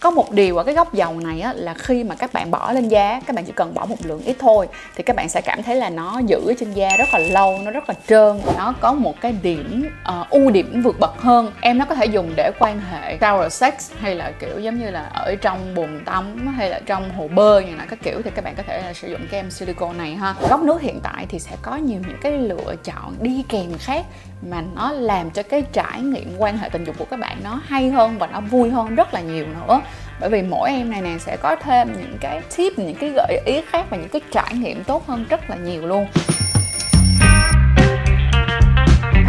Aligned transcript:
có 0.00 0.10
một 0.10 0.32
điều 0.32 0.56
ở 0.56 0.64
cái 0.64 0.74
góc 0.74 0.94
dầu 0.94 1.20
này 1.20 1.40
á, 1.40 1.52
là 1.56 1.74
khi 1.74 2.04
mà 2.04 2.14
các 2.14 2.32
bạn 2.32 2.50
bỏ 2.50 2.72
lên 2.72 2.88
da 2.88 3.20
các 3.26 3.36
bạn 3.36 3.44
chỉ 3.44 3.52
cần 3.56 3.74
bỏ 3.74 3.86
một 3.86 3.96
lượng 4.02 4.22
ít 4.24 4.36
thôi 4.38 4.68
thì 4.96 5.02
các 5.02 5.16
bạn 5.16 5.28
sẽ 5.28 5.40
cảm 5.40 5.62
thấy 5.62 5.76
là 5.76 5.90
nó 5.90 6.20
giữ 6.26 6.54
trên 6.60 6.72
da 6.72 6.96
rất 6.96 7.08
là 7.12 7.18
lâu 7.18 7.58
nó 7.64 7.70
rất 7.70 7.88
là 7.88 7.94
trơn 8.08 8.40
nó 8.56 8.74
có 8.80 8.92
một 8.92 9.20
cái 9.20 9.34
điểm 9.42 9.88
uh, 10.20 10.30
ưu 10.30 10.50
điểm 10.50 10.82
vượt 10.82 11.00
bậc 11.00 11.20
hơn. 11.20 11.52
Em 11.60 11.78
nó 11.78 11.84
có 11.84 11.94
thể 11.94 12.06
dùng 12.06 12.32
để 12.36 12.50
quan 12.58 12.80
hệ 12.90 13.18
shower 13.18 13.48
sex 13.48 13.74
hay 14.00 14.14
là 14.14 14.32
kiểu 14.40 14.60
giống 14.60 14.78
như 14.78 14.90
là 14.90 15.02
ở 15.02 15.34
trong 15.34 15.74
bồn 15.74 16.00
tắm 16.04 16.46
hay 16.46 16.70
là 16.70 16.80
trong 16.86 17.10
hồ 17.10 17.28
bơi 17.28 17.64
như 17.64 17.76
là 17.76 17.86
các 17.90 17.98
kiểu 18.02 18.22
thì 18.24 18.30
các 18.34 18.44
bạn 18.44 18.54
có 18.56 18.62
thể 18.66 18.82
là 18.82 18.92
sử 18.92 19.08
dụng 19.08 19.20
cái 19.30 19.40
em 19.40 19.50
silicone 19.50 19.98
này 19.98 20.14
ha. 20.14 20.34
Góc 20.48 20.62
nước 20.62 20.80
hiện 20.80 21.00
tại 21.02 21.26
thì 21.28 21.38
sẽ 21.38 21.56
có 21.62 21.76
nhiều 21.76 22.00
những 22.08 22.18
cái 22.22 22.32
lựa 22.32 22.74
chọn 22.84 23.14
đi 23.20 23.44
kèm 23.48 23.78
khác 23.78 24.04
mà 24.50 24.62
nó 24.74 24.92
làm 24.92 25.30
cho 25.30 25.42
cái 25.42 25.62
trải 25.72 26.00
nghiệm 26.00 26.34
quan 26.38 26.58
hệ 26.58 26.68
tình 26.68 26.84
dục 26.84 26.98
của 26.98 27.04
các 27.10 27.20
bạn 27.20 27.36
nó 27.44 27.60
hay 27.66 27.90
hơn 27.90 28.18
và 28.18 28.26
nó 28.26 28.40
vui 28.40 28.70
hơn 28.70 28.94
rất 28.94 29.14
là 29.14 29.20
nhiều 29.20 29.46
nữa 29.46 29.80
bởi 30.20 30.30
vì 30.30 30.42
mỗi 30.42 30.70
em 30.70 30.90
này 30.90 31.02
nè 31.02 31.18
sẽ 31.18 31.36
có 31.36 31.56
thêm 31.56 31.92
những 31.92 32.18
cái 32.20 32.40
tip, 32.56 32.78
những 32.78 32.94
cái 32.94 33.10
gợi 33.16 33.40
ý 33.44 33.60
khác 33.70 33.86
và 33.90 33.96
những 33.96 34.08
cái 34.08 34.20
trải 34.32 34.54
nghiệm 34.54 34.84
tốt 34.84 35.06
hơn 35.06 35.24
rất 35.28 35.50
là 35.50 35.56
nhiều 35.56 35.86
luôn. 35.86 36.06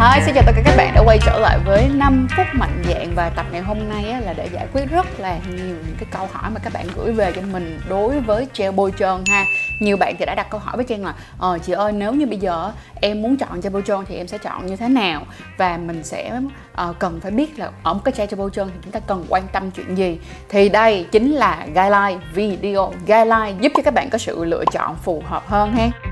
Hi, 0.02 0.20
xin 0.26 0.34
chào 0.34 0.44
tất 0.46 0.52
cả 0.56 0.62
các 0.64 0.76
bạn 0.76 0.94
đã 0.94 1.02
quay 1.06 1.18
trở 1.26 1.38
lại 1.38 1.58
với 1.64 1.88
5 1.88 2.28
phút 2.36 2.46
mạnh 2.52 2.82
dạng 2.88 3.14
và 3.14 3.30
tập 3.30 3.46
ngày 3.52 3.60
hôm 3.60 3.88
nay 3.88 4.10
á, 4.10 4.20
là 4.20 4.32
để 4.32 4.48
giải 4.52 4.66
quyết 4.72 4.90
rất 4.90 5.06
là 5.20 5.38
nhiều 5.48 5.76
những 5.86 5.96
cái 5.98 6.06
câu 6.10 6.28
hỏi 6.32 6.50
mà 6.50 6.60
các 6.64 6.72
bạn 6.72 6.86
gửi 6.96 7.12
về 7.12 7.32
cho 7.36 7.42
mình 7.52 7.80
đối 7.88 8.20
với 8.20 8.46
gel 8.56 8.70
bôi 8.70 8.92
trơn 8.98 9.24
ha. 9.26 9.44
Nhiều 9.80 9.96
bạn 9.96 10.14
thì 10.18 10.24
đã 10.24 10.34
đặt 10.34 10.46
câu 10.50 10.60
hỏi 10.60 10.76
với 10.76 10.84
Trang 10.84 11.04
là 11.04 11.14
ờ 11.38 11.58
chị 11.58 11.72
ơi 11.72 11.92
nếu 11.92 12.12
như 12.12 12.26
bây 12.26 12.38
giờ 12.38 12.72
em 13.00 13.22
muốn 13.22 13.36
chọn 13.36 13.60
gel 13.60 13.72
bôi 13.72 13.82
trơn 13.86 13.98
thì 14.08 14.16
em 14.16 14.28
sẽ 14.28 14.38
chọn 14.38 14.66
như 14.66 14.76
thế 14.76 14.88
nào? 14.88 15.22
Và 15.56 15.76
mình 15.76 16.04
sẽ 16.04 16.40
uh, 16.88 16.98
cần 16.98 17.20
phải 17.20 17.30
biết 17.30 17.58
là 17.58 17.70
ở 17.82 17.94
một 17.94 18.00
cái 18.04 18.14
gel 18.16 18.38
bôi 18.38 18.50
trơn 18.50 18.68
thì 18.68 18.78
chúng 18.82 18.92
ta 18.92 19.00
cần 19.00 19.26
quan 19.28 19.42
tâm 19.52 19.70
chuyện 19.70 19.94
gì? 19.94 20.18
Thì 20.48 20.68
đây 20.68 21.06
chính 21.12 21.32
là 21.32 21.66
guideline 21.66 22.18
video. 22.34 22.92
Guideline 23.06 23.54
giúp 23.60 23.72
cho 23.76 23.82
các 23.82 23.94
bạn 23.94 24.10
có 24.10 24.18
sự 24.18 24.44
lựa 24.44 24.64
chọn 24.72 24.96
phù 24.96 25.22
hợp 25.26 25.48
hơn 25.48 25.72
ha 25.72 26.11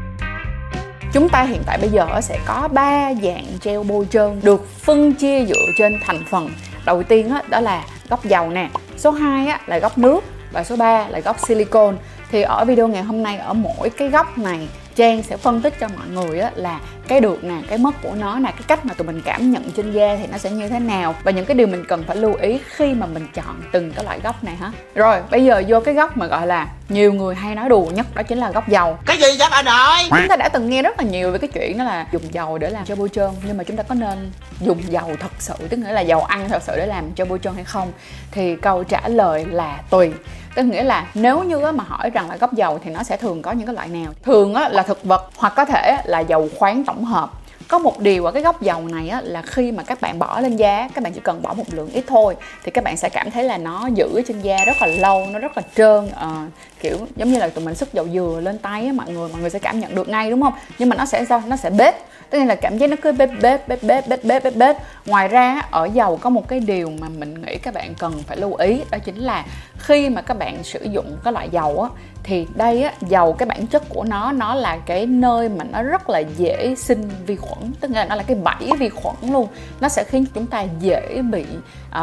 Chúng 1.12 1.28
ta 1.28 1.42
hiện 1.42 1.62
tại 1.66 1.78
bây 1.78 1.90
giờ 1.90 2.20
sẽ 2.22 2.38
có 2.46 2.68
3 2.72 3.12
dạng 3.22 3.44
gel 3.62 3.78
bôi 3.88 4.06
trơn 4.10 4.40
được 4.42 4.68
phân 4.68 5.12
chia 5.12 5.44
dựa 5.44 5.66
trên 5.78 5.92
thành 6.06 6.24
phần. 6.30 6.50
Đầu 6.84 7.02
tiên 7.02 7.32
đó, 7.48 7.60
là 7.60 7.84
gốc 8.08 8.24
dầu 8.24 8.50
nè, 8.50 8.68
số 8.96 9.10
2 9.10 9.48
là 9.66 9.78
gốc 9.78 9.98
nước 9.98 10.20
và 10.52 10.64
số 10.64 10.76
3 10.76 11.08
là 11.08 11.20
gốc 11.20 11.36
silicone. 11.46 11.96
Thì 12.30 12.42
ở 12.42 12.64
video 12.64 12.88
ngày 12.88 13.02
hôm 13.02 13.22
nay 13.22 13.38
ở 13.38 13.52
mỗi 13.52 13.90
cái 13.90 14.08
góc 14.08 14.38
này 14.38 14.68
Trang 15.00 15.22
sẽ 15.22 15.36
phân 15.36 15.60
tích 15.60 15.74
cho 15.80 15.88
mọi 15.88 16.06
người 16.08 16.40
á, 16.40 16.50
là 16.54 16.80
cái 17.08 17.20
được 17.20 17.44
nè, 17.44 17.54
cái 17.68 17.78
mất 17.78 17.94
của 18.02 18.14
nó 18.14 18.38
nè, 18.38 18.50
cái 18.50 18.62
cách 18.66 18.86
mà 18.86 18.94
tụi 18.94 19.06
mình 19.06 19.22
cảm 19.24 19.50
nhận 19.50 19.70
trên 19.70 19.92
da 19.92 20.16
thì 20.16 20.26
nó 20.32 20.38
sẽ 20.38 20.50
như 20.50 20.68
thế 20.68 20.78
nào 20.78 21.14
và 21.24 21.30
những 21.30 21.44
cái 21.44 21.54
điều 21.54 21.66
mình 21.66 21.84
cần 21.88 22.04
phải 22.06 22.16
lưu 22.16 22.34
ý 22.34 22.60
khi 22.64 22.94
mà 22.94 23.06
mình 23.06 23.26
chọn 23.34 23.62
từng 23.72 23.92
cái 23.92 24.04
loại 24.04 24.20
góc 24.20 24.44
này 24.44 24.56
hả? 24.56 24.72
Rồi, 24.94 25.20
bây 25.30 25.44
giờ 25.44 25.62
vô 25.68 25.80
cái 25.80 25.94
góc 25.94 26.16
mà 26.16 26.26
gọi 26.26 26.46
là 26.46 26.68
nhiều 26.88 27.12
người 27.12 27.34
hay 27.34 27.54
nói 27.54 27.68
đùa 27.68 27.84
nhất 27.84 28.06
đó 28.14 28.22
chính 28.22 28.38
là 28.38 28.50
góc 28.50 28.68
dầu. 28.68 28.98
Cái 29.06 29.16
gì 29.16 29.38
vậy 29.38 29.48
bà 29.50 29.62
nội? 29.62 29.96
Chúng 30.10 30.28
ta 30.28 30.36
đã 30.36 30.48
từng 30.48 30.70
nghe 30.70 30.82
rất 30.82 30.98
là 30.98 31.04
nhiều 31.04 31.30
về 31.32 31.38
cái 31.38 31.48
chuyện 31.48 31.78
đó 31.78 31.84
là 31.84 32.06
dùng 32.12 32.22
dầu 32.32 32.58
để 32.58 32.70
làm 32.70 32.84
cho 32.84 32.96
bôi 32.96 33.08
trơn 33.08 33.30
nhưng 33.46 33.56
mà 33.56 33.64
chúng 33.64 33.76
ta 33.76 33.82
có 33.82 33.94
nên 33.94 34.30
dùng 34.60 34.82
dầu 34.88 35.16
thật 35.20 35.32
sự 35.38 35.54
tức 35.68 35.76
nghĩa 35.76 35.92
là 35.92 36.00
dầu 36.00 36.24
ăn 36.24 36.48
thật 36.48 36.62
sự 36.62 36.72
để 36.76 36.86
làm 36.86 37.12
cho 37.12 37.24
bôi 37.24 37.38
trơn 37.38 37.54
hay 37.54 37.64
không? 37.64 37.92
Thì 38.30 38.56
câu 38.56 38.84
trả 38.84 39.08
lời 39.08 39.46
là 39.50 39.80
tùy 39.90 40.10
tức 40.54 40.62
nghĩa 40.62 40.82
là 40.82 41.06
nếu 41.14 41.42
như 41.42 41.58
mà 41.58 41.84
hỏi 41.88 42.10
rằng 42.10 42.30
là 42.30 42.36
gốc 42.36 42.52
dầu 42.52 42.78
thì 42.84 42.90
nó 42.90 43.02
sẽ 43.02 43.16
thường 43.16 43.42
có 43.42 43.52
những 43.52 43.66
cái 43.66 43.74
loại 43.74 43.88
nào? 43.88 44.12
Thường 44.22 44.54
là 44.54 44.82
thực 44.82 45.04
vật 45.04 45.30
hoặc 45.36 45.52
có 45.56 45.64
thể 45.64 45.96
là 46.04 46.20
dầu 46.20 46.48
khoáng 46.58 46.84
tổng 46.84 47.04
hợp. 47.04 47.30
Có 47.68 47.78
một 47.78 48.00
điều 48.00 48.24
ở 48.24 48.32
cái 48.32 48.42
gốc 48.42 48.62
dầu 48.62 48.88
này 48.88 49.08
á, 49.08 49.20
là 49.24 49.42
khi 49.42 49.72
mà 49.72 49.82
các 49.82 50.00
bạn 50.00 50.18
bỏ 50.18 50.40
lên 50.40 50.56
da 50.56 50.88
các 50.94 51.04
bạn 51.04 51.12
chỉ 51.12 51.20
cần 51.24 51.42
bỏ 51.42 51.54
một 51.54 51.64
lượng 51.72 51.90
ít 51.92 52.04
thôi 52.06 52.36
thì 52.64 52.70
các 52.70 52.84
bạn 52.84 52.96
sẽ 52.96 53.08
cảm 53.08 53.30
thấy 53.30 53.44
là 53.44 53.58
nó 53.58 53.88
giữ 53.94 54.22
trên 54.28 54.40
da 54.40 54.64
rất 54.66 54.76
là 54.80 54.86
lâu 54.86 55.26
nó 55.30 55.38
rất 55.38 55.56
là 55.56 55.62
trơn 55.76 56.10
à, 56.16 56.46
kiểu 56.80 56.98
giống 57.16 57.32
như 57.32 57.38
là 57.38 57.48
tụi 57.48 57.64
mình 57.64 57.74
sức 57.74 57.92
dầu 57.92 58.06
dừa 58.12 58.40
lên 58.42 58.58
tay 58.58 58.86
á 58.86 58.92
mọi 58.92 59.12
người 59.12 59.28
mọi 59.28 59.40
người 59.40 59.50
sẽ 59.50 59.58
cảm 59.58 59.80
nhận 59.80 59.94
được 59.94 60.08
ngay 60.08 60.30
đúng 60.30 60.42
không? 60.42 60.54
Nhưng 60.78 60.88
mà 60.88 60.96
nó 60.96 61.04
sẽ 61.04 61.24
sao? 61.24 61.42
Nó 61.46 61.56
sẽ 61.56 61.70
bết 61.70 61.94
tức 62.30 62.44
là 62.44 62.54
cảm 62.54 62.78
giác 62.78 62.90
nó 62.90 62.96
cứ 63.02 63.12
bết 63.12 63.30
bết 63.40 63.68
bết 63.68 63.82
bết 63.82 64.08
bết 64.08 64.24
bết 64.24 64.42
bết 64.42 64.56
bết 64.56 64.76
ngoài 65.06 65.28
ra 65.28 65.62
ở 65.70 65.84
dầu 65.84 66.16
có 66.16 66.30
một 66.30 66.48
cái 66.48 66.60
điều 66.60 66.90
mà 67.00 67.08
mình 67.08 67.42
nghĩ 67.42 67.56
các 67.56 67.74
bạn 67.74 67.94
cần 67.98 68.12
phải 68.26 68.36
lưu 68.36 68.54
ý 68.54 68.80
đó 68.90 68.98
chính 68.98 69.16
là 69.16 69.44
khi 69.78 70.08
mà 70.08 70.22
các 70.22 70.38
bạn 70.38 70.64
sử 70.64 70.84
dụng 70.84 71.16
cái 71.24 71.32
loại 71.32 71.48
dầu 71.48 71.82
á 71.82 71.90
thì 72.22 72.46
đây 72.54 72.82
á 72.82 72.92
dầu 73.08 73.32
cái 73.32 73.46
bản 73.46 73.66
chất 73.66 73.82
của 73.88 74.04
nó 74.04 74.32
nó 74.32 74.54
là 74.54 74.76
cái 74.76 75.06
nơi 75.06 75.48
mà 75.48 75.64
nó 75.64 75.82
rất 75.82 76.10
là 76.10 76.18
dễ 76.18 76.74
sinh 76.74 77.10
vi 77.26 77.36
khuẩn. 77.36 77.72
Tức 77.80 77.90
là 77.90 78.04
nó 78.04 78.14
là 78.14 78.22
cái 78.22 78.36
bẫy 78.36 78.70
vi 78.78 78.88
khuẩn 78.88 79.16
luôn. 79.32 79.48
Nó 79.80 79.88
sẽ 79.88 80.04
khiến 80.04 80.24
chúng 80.34 80.46
ta 80.46 80.64
dễ 80.80 81.22
bị 81.22 81.44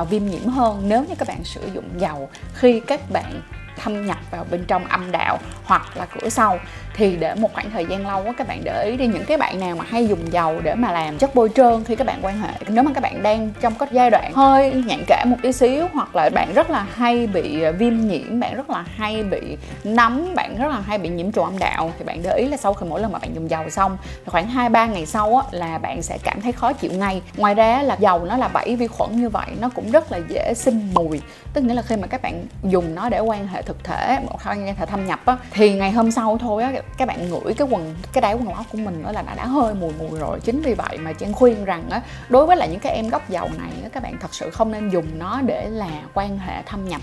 uh, 0.01 0.09
viêm 0.09 0.25
nhiễm 0.25 0.45
hơn 0.45 0.83
nếu 0.87 1.03
như 1.09 1.15
các 1.15 1.27
bạn 1.27 1.43
sử 1.43 1.61
dụng 1.73 1.85
dầu. 1.97 2.29
Khi 2.53 2.79
các 2.79 3.11
bạn 3.11 3.41
thâm 3.77 4.05
nhập 4.05 4.17
vào 4.31 4.45
bên 4.51 4.65
trong 4.67 4.85
âm 4.85 5.11
đạo 5.11 5.37
hoặc 5.65 5.97
là 5.97 6.05
cửa 6.05 6.29
sau. 6.29 6.59
Thì 6.93 7.15
để 7.15 7.35
một 7.35 7.53
khoảng 7.53 7.71
thời 7.71 7.85
gian 7.85 8.07
lâu 8.07 8.23
á 8.25 8.31
các 8.37 8.47
bạn 8.47 8.61
để 8.63 8.83
ý 8.85 8.97
đi 8.97 9.07
những 9.07 9.25
cái 9.25 9.37
bạn 9.37 9.59
nào 9.59 9.75
mà 9.75 9.85
hay 9.87 10.07
dùng 10.07 10.31
dầu 10.31 10.59
để 10.63 10.75
mà 10.75 10.91
làm 10.91 11.17
chất 11.17 11.35
bôi 11.35 11.49
trơn 11.55 11.83
khi 11.83 11.95
các 11.95 12.07
bạn 12.07 12.19
quan 12.21 12.39
hệ 12.41 12.53
nếu 12.67 12.83
mà 12.83 12.91
các 12.93 13.01
bạn 13.01 13.23
đang 13.23 13.49
trong 13.61 13.73
cái 13.79 13.89
giai 13.91 14.09
đoạn 14.09 14.33
hơi 14.33 14.83
nhạy 14.85 14.99
cảm 15.07 15.29
một 15.29 15.37
tí 15.41 15.51
xíu 15.51 15.87
hoặc 15.93 16.15
là 16.15 16.29
bạn 16.29 16.53
rất 16.53 16.69
là 16.69 16.85
hay 16.93 17.27
bị 17.27 17.61
ờ, 17.61 17.71
viêm 17.71 18.07
nhiễm 18.07 18.39
bạn 18.39 18.55
rất 18.55 18.69
là 18.69 18.85
hay 18.95 19.23
bị 19.23 19.57
nấm 19.83 20.35
bạn 20.35 20.55
rất 20.57 20.67
là 20.67 20.79
hay 20.79 20.97
bị 20.97 21.09
nhiễm 21.09 21.31
trùng 21.31 21.45
âm 21.45 21.59
đạo 21.59 21.91
thì 21.97 22.05
bạn 22.05 22.23
để 22.23 22.35
ý 22.37 22.47
là 22.47 22.57
sau 22.57 22.73
khi 22.73 22.85
mỗi 22.89 23.01
lần 23.01 23.11
mà 23.11 23.19
bạn 23.19 23.35
dùng 23.35 23.49
dầu 23.49 23.69
xong 23.69 23.97
thì 24.25 24.29
khoảng 24.31 24.47
2 24.47 24.69
3 24.69 24.85
ngày 24.85 25.05
sau 25.05 25.37
á, 25.37 25.43
là 25.51 25.77
bạn 25.77 26.01
sẽ 26.01 26.17
cảm 26.23 26.41
thấy 26.41 26.51
khó 26.51 26.73
chịu 26.73 26.91
ngay. 26.91 27.21
Ngoài 27.37 27.55
ra 27.55 27.81
là 27.81 27.97
dầu 27.99 28.25
nó 28.25 28.37
là 28.37 28.47
bẫy 28.47 28.75
vi 28.75 28.87
khuẩn 28.87 29.21
như 29.21 29.29
vậy 29.29 29.47
nó 29.59 29.69
cũng 29.69 29.91
rất 29.91 30.11
là 30.11 30.19
dễ 30.29 30.53
sinh 30.53 30.89
mùi. 30.93 31.21
Tức 31.53 31.63
nghĩa 31.63 31.73
là 31.73 31.81
khi 31.81 31.95
mà 31.95 32.07
các 32.07 32.21
bạn 32.21 32.45
dùng 32.63 32.95
nó 32.95 33.09
để 33.09 33.19
quan 33.19 33.47
hệ 33.47 33.61
thực 33.67 33.83
thể 33.83 34.19
một 34.19 34.39
quan 34.45 34.75
hệ 34.77 34.85
thâm 34.85 35.05
nhập 35.05 35.19
á, 35.25 35.37
thì 35.51 35.73
ngày 35.73 35.91
hôm 35.91 36.11
sau 36.11 36.37
thôi 36.37 36.63
á 36.63 36.71
các 36.97 37.07
bạn 37.07 37.29
ngửi 37.29 37.53
cái 37.53 37.67
quần 37.71 37.95
cái 38.13 38.21
đáy 38.21 38.33
quần 38.33 38.47
lót 38.47 38.65
của 38.71 38.77
mình 38.77 39.03
đó 39.03 39.11
là 39.11 39.21
đã, 39.21 39.35
đã 39.35 39.45
hơi 39.45 39.73
mùi 39.73 39.93
mùi 39.99 40.19
rồi. 40.19 40.39
Chính 40.39 40.61
vì 40.61 40.73
vậy 40.73 40.97
mà 40.97 41.13
trang 41.13 41.33
khuyên 41.33 41.65
rằng 41.65 41.89
á 41.89 42.01
đối 42.29 42.45
với 42.45 42.57
lại 42.57 42.67
những 42.69 42.79
cái 42.79 42.93
em 42.93 43.09
gốc 43.09 43.29
dầu 43.29 43.49
này 43.57 43.71
á, 43.83 43.89
các 43.93 44.03
bạn 44.03 44.17
thật 44.21 44.33
sự 44.33 44.49
không 44.49 44.71
nên 44.71 44.89
dùng 44.89 45.19
nó 45.19 45.41
để 45.41 45.69
là 45.69 45.89
quan 46.13 46.37
hệ 46.37 46.61
thâm 46.65 46.87
nhập 46.87 47.01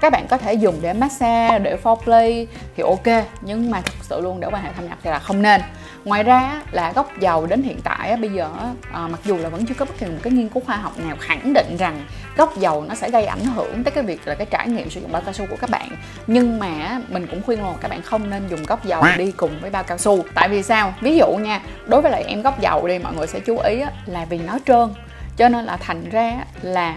các 0.00 0.12
bạn 0.12 0.26
có 0.28 0.36
thể 0.36 0.54
dùng 0.54 0.78
để 0.82 0.92
massage 0.92 1.58
để 1.58 1.76
foreplay 1.82 2.46
thì 2.76 2.82
ok 2.82 3.24
nhưng 3.40 3.70
mà 3.70 3.80
thật 3.80 3.94
sự 4.02 4.20
luôn 4.20 4.40
để 4.40 4.48
quan 4.52 4.64
hệ 4.64 4.72
thâm 4.72 4.88
nhập 4.88 4.98
thì 5.02 5.10
là 5.10 5.18
không 5.18 5.42
nên. 5.42 5.60
Ngoài 6.04 6.22
ra 6.22 6.62
là 6.72 6.92
gốc 6.92 7.10
dầu 7.20 7.46
đến 7.46 7.62
hiện 7.62 7.80
tại 7.84 8.16
bây 8.16 8.30
giờ 8.30 8.50
à, 8.92 9.08
mặc 9.08 9.20
dù 9.24 9.36
là 9.36 9.48
vẫn 9.48 9.66
chưa 9.66 9.74
có 9.74 9.84
bất 9.84 9.98
kỳ 9.98 10.06
một 10.06 10.18
cái 10.22 10.32
nghiên 10.32 10.48
cứu 10.48 10.62
khoa 10.66 10.76
học 10.76 10.92
nào 10.98 11.16
khẳng 11.20 11.52
định 11.52 11.76
rằng 11.78 12.04
gốc 12.36 12.56
dầu 12.58 12.84
nó 12.88 12.94
sẽ 12.94 13.10
gây 13.10 13.26
ảnh 13.26 13.44
hưởng 13.44 13.84
tới 13.84 13.90
cái 13.90 14.04
việc 14.04 14.20
là 14.24 14.34
cái 14.34 14.46
trải 14.50 14.68
nghiệm 14.68 14.90
sử 14.90 15.00
dụng 15.00 15.12
bao 15.12 15.22
cao 15.24 15.32
su 15.32 15.46
của 15.50 15.56
các 15.60 15.70
bạn 15.70 15.88
nhưng 16.26 16.58
mà 16.58 17.00
mình 17.08 17.26
cũng 17.26 17.42
khuyên 17.42 17.62
luôn 17.62 17.74
các 17.80 17.88
bạn 17.88 18.02
không 18.02 18.30
nên 18.30 18.48
dùng 18.48 18.62
gốc 18.62 18.84
dầu 18.84 19.04
đi 19.16 19.32
cùng 19.32 19.60
với 19.60 19.70
bao 19.70 19.82
cao 19.82 19.98
su. 19.98 20.24
Tại 20.34 20.48
vì 20.48 20.62
sao? 20.62 20.94
Ví 21.00 21.16
dụ 21.16 21.26
nha 21.26 21.60
đối 21.86 22.02
với 22.02 22.12
lại 22.12 22.24
em 22.24 22.42
gốc 22.42 22.60
dầu 22.60 22.88
đi 22.88 22.98
mọi 22.98 23.14
người 23.14 23.26
sẽ 23.26 23.40
chú 23.40 23.58
ý 23.58 23.82
là 24.06 24.24
vì 24.24 24.38
nó 24.38 24.58
trơn 24.66 24.88
cho 25.36 25.48
nên 25.48 25.64
là 25.64 25.76
thành 25.76 26.10
ra 26.10 26.44
là 26.62 26.96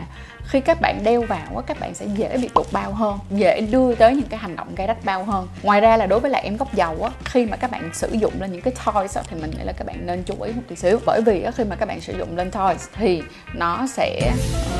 khi 0.53 0.59
các 0.59 0.81
bạn 0.81 1.03
đeo 1.03 1.21
vào 1.21 1.63
các 1.67 1.79
bạn 1.79 1.93
sẽ 1.93 2.05
dễ 2.05 2.37
bị 2.37 2.49
tụt 2.53 2.65
bao 2.71 2.93
hơn, 2.93 3.19
dễ 3.31 3.61
đưa 3.61 3.95
tới 3.95 4.15
những 4.15 4.27
cái 4.29 4.39
hành 4.39 4.55
động 4.55 4.75
gây 4.75 4.87
rách 4.87 5.05
bao 5.05 5.23
hơn. 5.23 5.47
Ngoài 5.63 5.81
ra 5.81 5.97
là 5.97 6.05
đối 6.05 6.19
với 6.19 6.31
lại 6.31 6.41
em 6.43 6.57
gốc 6.57 6.73
dầu 6.73 7.03
á, 7.03 7.11
khi 7.25 7.45
mà 7.45 7.57
các 7.57 7.71
bạn 7.71 7.89
sử 7.93 8.09
dụng 8.11 8.33
lên 8.39 8.51
những 8.51 8.61
cái 8.61 8.73
toys 8.85 9.17
thì 9.29 9.41
mình 9.41 9.51
nghĩ 9.51 9.63
là 9.63 9.73
các 9.73 9.87
bạn 9.87 10.05
nên 10.05 10.23
chú 10.23 10.41
ý 10.41 10.51
một 10.53 10.61
tí 10.67 10.75
xíu. 10.75 10.99
Bởi 11.05 11.21
vì 11.21 11.45
khi 11.55 11.63
mà 11.63 11.75
các 11.75 11.85
bạn 11.85 12.01
sử 12.01 12.17
dụng 12.17 12.37
lên 12.37 12.51
toys 12.51 12.87
thì 12.93 13.23
nó 13.53 13.87
sẽ 13.87 14.31
ờ, 14.71 14.77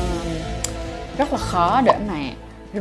rất 1.18 1.32
là 1.32 1.38
khó 1.38 1.80
để 1.84 1.94
mà 2.08 2.18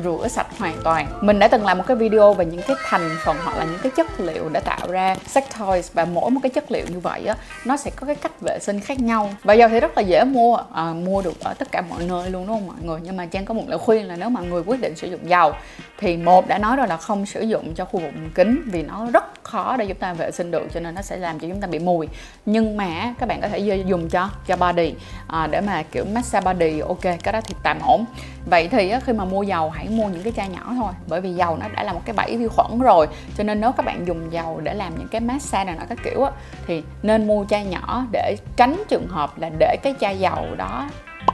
rửa 0.04 0.28
sạch 0.28 0.48
hoàn 0.60 0.76
toàn. 0.84 1.08
Mình 1.22 1.40
đã 1.40 1.48
từng 1.48 1.66
làm 1.66 1.78
một 1.78 1.84
cái 1.88 1.98
video 1.98 2.34
về 2.34 2.46
những 2.46 2.62
cái 2.68 2.78
thành 2.84 3.10
phần 3.26 3.38
hoặc 3.44 3.58
là 3.58 3.66
những 3.66 3.80
cái 3.84 3.92
chất 3.96 4.20
liệu 4.20 4.50
để 4.50 4.60
tạo 4.60 4.88
ra 4.92 5.16
sex 5.28 5.44
toys 5.60 5.94
và 5.94 6.06
mỗi 6.06 6.32
một 6.32 6.40
cái 6.44 6.50
chất 6.50 6.72
liệu 6.72 6.86
như 6.90 7.00
vậy 7.00 7.26
á 7.26 7.36
nó 7.66 7.78
sẽ 7.78 7.92
có 7.96 8.08
cái 8.08 8.16
cách 8.16 8.42
vệ 8.42 8.60
sinh 8.60 8.80
khác 8.80 9.00
nhau. 9.00 9.30
Và 9.44 9.54
dầu 9.54 9.70
thì 9.70 9.80
rất 9.80 9.98
là 9.98 10.02
dễ 10.02 10.24
mua 10.24 10.58
à, 10.74 10.84
mua 10.84 11.22
được 11.22 11.40
ở 11.40 11.54
tất 11.54 11.72
cả 11.72 11.82
mọi 11.90 12.04
nơi 12.04 12.30
luôn 12.30 12.48
đúng 12.48 12.56
không 12.56 12.68
mọi 12.68 12.78
người? 12.84 13.00
Nhưng 13.04 13.18
mà 13.18 13.26
trang 13.26 13.46
có 13.46 13.54
một 13.54 13.64
lời 13.68 13.80
khuyên 13.80 14.08
là 14.08 14.16
nếu 14.16 14.30
mà 14.30 14.42
người 14.42 14.62
quyết 14.66 14.82
định 14.82 14.96
sử 14.96 15.08
dụng 15.08 15.30
dầu 15.30 15.54
thì 16.00 16.18
một 16.18 16.48
đã 16.48 16.58
nói 16.58 16.76
rồi 16.76 16.88
là 16.88 16.98
không 16.98 17.26
sử 17.26 17.42
dụng 17.42 17.74
cho 17.76 17.86
khu 17.86 18.00
vực 18.00 18.12
kính 18.36 18.62
vì 18.66 18.84
nó 18.84 19.08
rất 19.14 19.44
khó 19.44 19.78
để 19.78 19.86
chúng 19.86 19.98
ta 19.98 20.14
vệ 20.14 20.32
sinh 20.32 20.52
được 20.52 20.68
cho 20.74 20.80
nên 20.80 20.96
nó 20.96 21.02
sẽ 21.02 21.18
làm 21.18 21.40
cho 21.40 21.48
chúng 21.48 21.62
ta 21.62 21.68
bị 21.68 21.80
mùi. 21.80 22.08
Nhưng 22.46 22.78
mà 22.78 23.14
các 23.20 23.26
bạn 23.26 23.42
có 23.42 23.48
thể 23.48 23.60
dùng 23.60 24.10
cho 24.10 24.30
cho 24.48 24.56
body 24.56 24.94
à, 25.28 25.48
để 25.48 25.62
mà 25.62 25.84
kiểu 25.84 26.06
massage 26.14 26.54
body 26.54 26.80
ok 26.80 27.02
cái 27.02 27.34
đó 27.34 27.42
thì 27.46 27.56
tạm 27.64 27.80
ổn. 27.80 28.06
Vậy 28.46 28.68
thì 28.68 28.94
khi 29.06 29.14
mà 29.14 29.26
mua 29.26 29.44
dầu 29.44 29.70
hãy 29.70 29.83
mua 29.90 30.08
những 30.08 30.24
cái 30.24 30.34
chai 30.36 30.50
nhỏ 30.50 30.74
thôi. 30.76 30.94
Bởi 31.08 31.22
vì 31.22 31.34
dầu 31.34 31.58
nó 31.58 31.66
đã 31.76 31.84
là 31.84 31.94
một 31.94 32.02
cái 32.06 32.14
bẫy 32.14 32.38
vi 32.38 32.48
khuẩn 32.48 32.80
rồi, 32.80 33.08
cho 33.38 33.44
nên 33.44 33.62
nếu 33.62 33.72
các 33.72 33.86
bạn 33.86 34.08
dùng 34.08 34.34
dầu 34.34 34.60
để 34.64 34.74
làm 34.74 34.98
những 34.98 35.08
cái 35.08 35.22
massage 35.22 35.66
này 35.66 35.76
nọ 35.76 35.86
các 35.90 35.98
kiểu 36.04 36.24
á, 36.24 36.32
thì 36.68 36.84
nên 37.04 37.28
mua 37.28 37.46
chai 37.50 37.66
nhỏ 37.66 38.06
để 38.12 38.36
tránh 38.56 38.84
trường 38.90 39.08
hợp 39.08 39.40
là 39.40 39.50
để 39.60 39.78
cái 39.84 39.96
chai 40.00 40.20
dầu 40.20 40.46
đó 40.58 40.90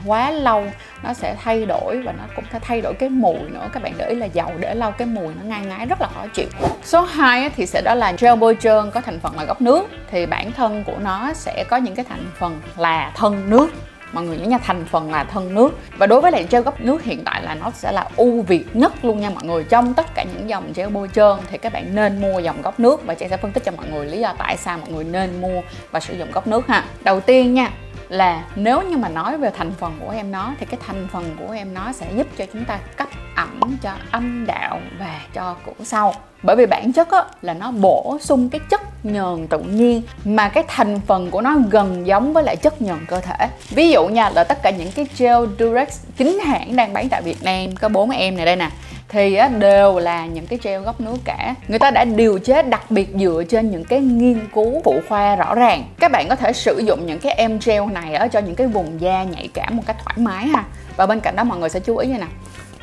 quá 0.06 0.32
lâu 0.32 0.66
nó 1.04 1.14
sẽ 1.14 1.36
thay 1.44 1.66
đổi 1.66 2.02
và 2.06 2.12
nó 2.12 2.24
cũng 2.36 2.46
sẽ 2.54 2.60
thay 2.62 2.82
đổi 2.82 2.94
cái 2.94 3.10
mùi 3.10 3.40
nữa. 3.40 3.70
Các 3.74 3.84
bạn 3.84 3.94
để 3.98 4.10
ý 4.10 4.16
là 4.16 4.26
dầu 4.26 4.52
để 4.60 4.76
lâu 4.76 4.92
cái 4.92 5.08
mùi 5.08 5.34
nó 5.36 5.44
ngai 5.44 5.66
ngái 5.66 5.86
rất 5.86 6.02
là 6.02 6.08
khó 6.16 6.28
chịu. 6.34 6.48
Số 6.84 7.02
2 7.02 7.50
thì 7.50 7.66
sẽ 7.66 7.82
đó 7.82 7.96
là 7.96 8.14
gel 8.20 8.36
bôi 8.36 8.58
trơn 8.60 8.92
có 8.92 9.02
thành 9.02 9.20
phần 9.20 9.38
là 9.38 9.46
gốc 9.46 9.62
nước 9.62 9.88
thì 10.12 10.26
bản 10.26 10.52
thân 10.52 10.84
của 10.84 10.98
nó 11.00 11.34
sẽ 11.34 11.64
có 11.70 11.78
những 11.78 11.96
cái 11.96 12.06
thành 12.10 12.26
phần 12.40 12.62
là 12.78 13.12
thân 13.16 13.50
nước 13.50 13.70
mọi 14.12 14.26
người 14.26 14.38
nhớ 14.38 14.46
nha, 14.46 14.58
thành 14.58 14.86
phần 14.86 15.12
là 15.12 15.24
thân 15.24 15.56
nước. 15.56 15.80
Và 15.98 16.08
đối 16.08 16.22
với 16.22 16.32
lại 16.32 16.46
gel 16.50 16.64
gấp 16.64 16.82
nước 16.82 17.04
hiện 17.04 17.24
tại 17.26 17.44
là 17.44 17.56
nó 17.56 17.72
sẽ 17.72 17.92
là 17.92 18.10
ưu 18.16 18.42
việt 18.42 18.76
nhất 18.76 19.06
luôn 19.06 19.20
nha 19.20 19.30
mọi 19.30 19.44
người. 19.44 19.64
Trong 19.64 19.94
tất 19.94 20.16
cả 20.16 20.24
những 20.24 20.50
dòng 20.50 20.74
gel 20.76 20.90
bôi 20.90 21.10
trơn 21.14 21.38
thì 21.52 21.58
các 21.58 21.74
bạn 21.74 21.96
nên 21.96 22.22
mua 22.22 22.40
dòng 22.40 22.62
gấp 22.62 22.80
nước 22.80 23.06
và 23.06 23.14
chị 23.14 23.26
sẽ 23.30 23.38
phân 23.38 23.52
tích 23.52 23.64
cho 23.64 23.72
mọi 23.72 23.86
người 23.92 24.06
lý 24.06 24.20
do 24.20 24.34
tại 24.38 24.58
sao 24.58 24.78
mọi 24.78 24.90
người 24.92 25.04
nên 25.04 25.42
mua 25.42 25.62
và 25.92 26.00
sử 26.00 26.18
dụng 26.18 26.32
gấp 26.32 26.48
nước 26.48 26.68
ha. 26.68 26.84
Đầu 27.04 27.20
tiên 27.20 27.54
nha, 27.54 27.72
là 28.10 28.44
nếu 28.56 28.82
như 28.82 28.98
mà 28.98 29.10
nói 29.10 29.38
về 29.38 29.52
thành 29.58 29.72
phần 29.72 29.98
của 30.00 30.12
em 30.12 30.32
nó 30.32 30.54
thì 30.60 30.66
cái 30.66 30.80
thành 30.88 31.08
phần 31.12 31.36
của 31.40 31.54
em 31.54 31.74
nó 31.74 31.92
sẽ 31.92 32.06
giúp 32.16 32.28
cho 32.38 32.46
chúng 32.54 32.66
ta 32.66 32.80
cấp 32.98 33.08
ẩm 33.40 33.78
cho 33.82 33.92
âm 34.12 34.46
đạo 34.46 34.80
và 35.00 35.20
cho 35.34 35.56
củ 35.66 35.74
sau. 35.84 36.14
Bởi 36.44 36.56
vì 36.56 36.66
bản 36.66 36.94
chất 36.94 37.12
á, 37.12 37.24
là 37.42 37.54
nó 37.54 37.72
bổ 37.72 38.18
sung 38.22 38.50
cái 38.50 38.62
chất 38.70 38.82
nhờn 39.06 39.48
tự 39.48 39.60
nhiên 39.60 40.02
mà 40.26 40.50
cái 40.50 40.64
thành 40.68 41.00
phần 41.08 41.32
của 41.32 41.42
nó 41.42 41.56
gần 41.70 42.08
giống 42.08 42.34
với 42.34 42.44
lại 42.44 42.56
chất 42.56 42.82
nhờn 42.82 43.06
cơ 43.08 43.20
thể. 43.20 43.50
Ví 43.70 43.92
dụ 43.92 44.08
nha 44.08 44.30
là 44.30 44.44
tất 44.44 44.64
cả 44.64 44.70
những 44.70 44.92
cái 44.92 45.06
gel 45.18 45.38
Durex 45.60 46.06
chính 46.18 46.40
hãng 46.40 46.76
đang 46.76 46.94
bán 46.94 47.10
tại 47.10 47.22
Việt 47.22 47.44
Nam 47.44 47.76
có 47.76 47.90
bốn 47.90 48.10
em 48.10 48.38
này 48.38 48.46
đây 48.46 48.56
nè 48.56 48.70
thì 49.10 49.36
á, 49.36 49.48
đều 49.48 50.00
là 50.00 50.26
những 50.26 50.48
cái 50.48 50.60
gel 50.64 50.82
gốc 50.82 51.02
nước 51.02 51.18
cả. 51.26 51.56
Người 51.68 51.80
ta 51.80 51.92
đã 51.92 52.06
điều 52.06 52.40
chế 52.40 52.62
đặc 52.62 52.92
biệt 52.92 53.10
dựa 53.20 53.44
trên 53.50 53.72
những 53.72 53.84
cái 53.86 54.00
nghiên 54.00 54.48
cứu 54.54 54.82
phụ 54.84 55.00
khoa 55.10 55.36
rõ 55.36 55.56
ràng. 55.56 55.84
Các 56.00 56.12
bạn 56.12 56.30
có 56.30 56.36
thể 56.36 56.54
sử 56.54 56.82
dụng 56.88 57.06
những 57.06 57.20
cái 57.20 57.34
em 57.34 57.60
gel 57.66 57.84
này 57.92 58.14
ở 58.14 58.28
cho 58.28 58.40
những 58.40 58.56
cái 58.56 58.68
vùng 58.68 59.02
da 59.02 59.24
nhạy 59.24 59.50
cảm 59.54 59.78
một 59.78 59.84
cách 59.86 59.96
thoải 60.06 60.18
mái 60.18 60.48
ha. 60.48 60.64
Và 60.96 61.06
bên 61.06 61.20
cạnh 61.20 61.36
đó 61.36 61.44
mọi 61.44 61.58
người 61.58 61.70
sẽ 61.70 61.80
chú 61.80 61.98
ý 61.98 62.08
như 62.08 62.18
nè 62.18 62.28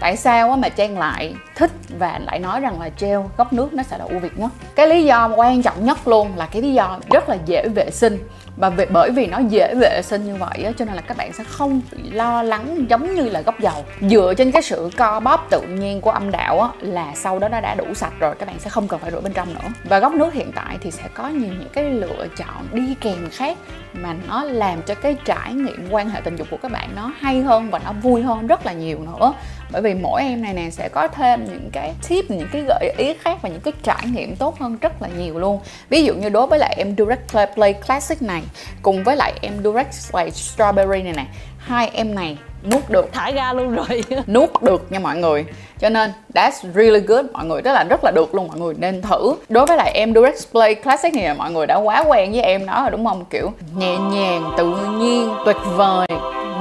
tại 0.00 0.16
sao 0.16 0.56
mà 0.56 0.68
trang 0.68 0.98
lại 0.98 1.34
thích 1.54 1.70
và 1.98 2.18
lại 2.18 2.38
nói 2.38 2.60
rằng 2.60 2.80
là 2.80 2.90
gel 2.98 3.18
gốc 3.36 3.52
nước 3.52 3.72
nó 3.72 3.82
sẽ 3.82 3.98
là 3.98 4.04
ưu 4.04 4.18
việt 4.18 4.38
nhất? 4.38 4.50
Cái 4.74 4.88
lý 4.88 5.04
do 5.04 5.30
quan 5.36 5.62
trọng 5.62 5.84
nhất 5.84 6.08
luôn 6.08 6.36
là 6.36 6.46
cái 6.46 6.62
lý 6.62 6.74
do 6.74 6.98
rất 7.10 7.28
là 7.28 7.36
dễ 7.46 7.68
vệ 7.68 7.90
sinh. 7.90 8.18
Và 8.56 8.68
vì, 8.68 8.86
bởi 8.90 9.10
vì 9.10 9.26
nó 9.26 9.38
dễ 9.38 9.74
vệ 9.74 10.02
sinh 10.02 10.26
như 10.26 10.34
vậy 10.34 10.64
á, 10.64 10.72
cho 10.78 10.84
nên 10.84 10.94
là 10.94 11.02
các 11.02 11.16
bạn 11.16 11.32
sẽ 11.32 11.44
không 11.44 11.80
bị 11.92 12.10
lo 12.10 12.42
lắng 12.42 12.86
giống 12.88 13.14
như 13.14 13.28
là 13.28 13.40
gốc 13.40 13.60
dầu. 13.60 13.84
Dựa 14.00 14.34
trên 14.36 14.52
cái 14.52 14.62
sự 14.62 14.90
co 14.96 15.20
bóp 15.20 15.46
tự 15.50 15.62
nhiên 15.62 16.00
của 16.00 16.10
âm 16.10 16.30
đạo 16.30 16.60
á, 16.60 16.68
là 16.80 17.12
sau 17.14 17.38
đó 17.38 17.48
nó 17.48 17.60
đã 17.60 17.74
đủ 17.74 17.94
sạch 17.94 18.12
rồi 18.18 18.34
các 18.38 18.48
bạn 18.48 18.58
sẽ 18.58 18.70
không 18.70 18.88
cần 18.88 19.00
phải 19.00 19.10
rửa 19.10 19.20
bên 19.20 19.32
trong 19.32 19.54
nữa. 19.54 19.68
Và 19.84 19.98
gốc 19.98 20.12
nước 20.12 20.32
hiện 20.34 20.52
tại 20.54 20.78
thì 20.80 20.90
sẽ 20.90 21.02
có 21.14 21.28
nhiều 21.28 21.52
những 21.58 21.68
cái 21.72 21.84
lựa 21.84 22.26
chọn 22.36 22.68
đi 22.72 22.94
kèm 23.00 23.28
khác 23.32 23.58
mà 23.92 24.14
nó 24.28 24.44
làm 24.44 24.82
cho 24.82 24.94
cái 24.94 25.16
trải 25.24 25.54
nghiệm 25.54 25.88
quan 25.90 26.08
hệ 26.08 26.20
tình 26.20 26.36
dục 26.36 26.46
của 26.50 26.58
các 26.62 26.72
bạn 26.72 26.88
nó 26.96 27.12
hay 27.20 27.42
hơn 27.42 27.70
và 27.70 27.80
nó 27.84 27.92
vui 27.92 28.22
hơn 28.22 28.46
rất 28.46 28.66
là 28.66 28.72
nhiều 28.72 28.98
nữa 28.98 29.32
bởi 29.70 29.82
vì 29.82 29.94
mỗi 29.94 30.22
em 30.22 30.42
này 30.42 30.54
nè 30.54 30.70
sẽ 30.70 30.88
có 30.88 31.08
thêm 31.08 31.44
những 31.44 31.70
cái 31.72 31.94
tip 32.08 32.30
những 32.30 32.48
cái 32.52 32.62
gợi 32.68 32.94
ý 32.98 33.14
khác 33.20 33.38
và 33.42 33.48
những 33.48 33.60
cái 33.60 33.72
trải 33.82 34.06
nghiệm 34.14 34.36
tốt 34.36 34.58
hơn 34.58 34.76
rất 34.80 35.02
là 35.02 35.08
nhiều 35.18 35.38
luôn. 35.38 35.60
Ví 35.88 36.04
dụ 36.04 36.14
như 36.14 36.28
đối 36.28 36.46
với 36.46 36.58
lại 36.58 36.74
em 36.78 36.94
Durex 36.98 37.18
Play, 37.32 37.46
Play 37.54 37.72
Classic 37.72 38.22
này 38.22 38.42
cùng 38.82 39.04
với 39.04 39.16
lại 39.16 39.32
em 39.42 39.52
Durex 39.64 40.10
Play 40.10 40.30
Strawberry 40.30 41.04
này 41.04 41.12
nè 41.16 41.26
hai 41.58 41.90
em 41.92 42.14
này 42.14 42.36
nuốt 42.70 42.90
được. 42.90 43.12
Thải 43.12 43.32
ra 43.32 43.52
luôn 43.52 43.74
rồi. 43.74 44.04
Nuốt 44.26 44.62
được 44.62 44.92
nha 44.92 44.98
mọi 44.98 45.16
người. 45.16 45.44
Cho 45.78 45.88
nên 45.88 46.12
that's 46.34 46.72
really 46.74 47.00
good. 47.00 47.26
Mọi 47.32 47.44
người 47.44 47.62
rất 47.62 47.72
là 47.72 47.84
rất 47.84 48.04
là 48.04 48.10
được 48.10 48.34
luôn 48.34 48.48
mọi 48.48 48.58
người 48.58 48.74
nên 48.78 49.02
thử. 49.02 49.34
Đối 49.48 49.66
với 49.66 49.76
lại 49.76 49.92
em 49.92 50.14
Durex 50.14 50.50
Play 50.50 50.74
Classic 50.74 51.14
này 51.14 51.34
mọi 51.34 51.50
người 51.50 51.66
đã 51.66 51.76
quá 51.76 52.04
quen 52.08 52.32
với 52.32 52.42
em 52.42 52.66
nó 52.66 52.80
rồi 52.80 52.90
đúng 52.90 53.06
không? 53.06 53.24
Kiểu 53.30 53.52
nhẹ 53.76 53.96
nhàng 53.98 54.52
tự 54.56 54.76
nhiên 54.98 55.34
tuyệt 55.44 55.56
vời 55.76 56.06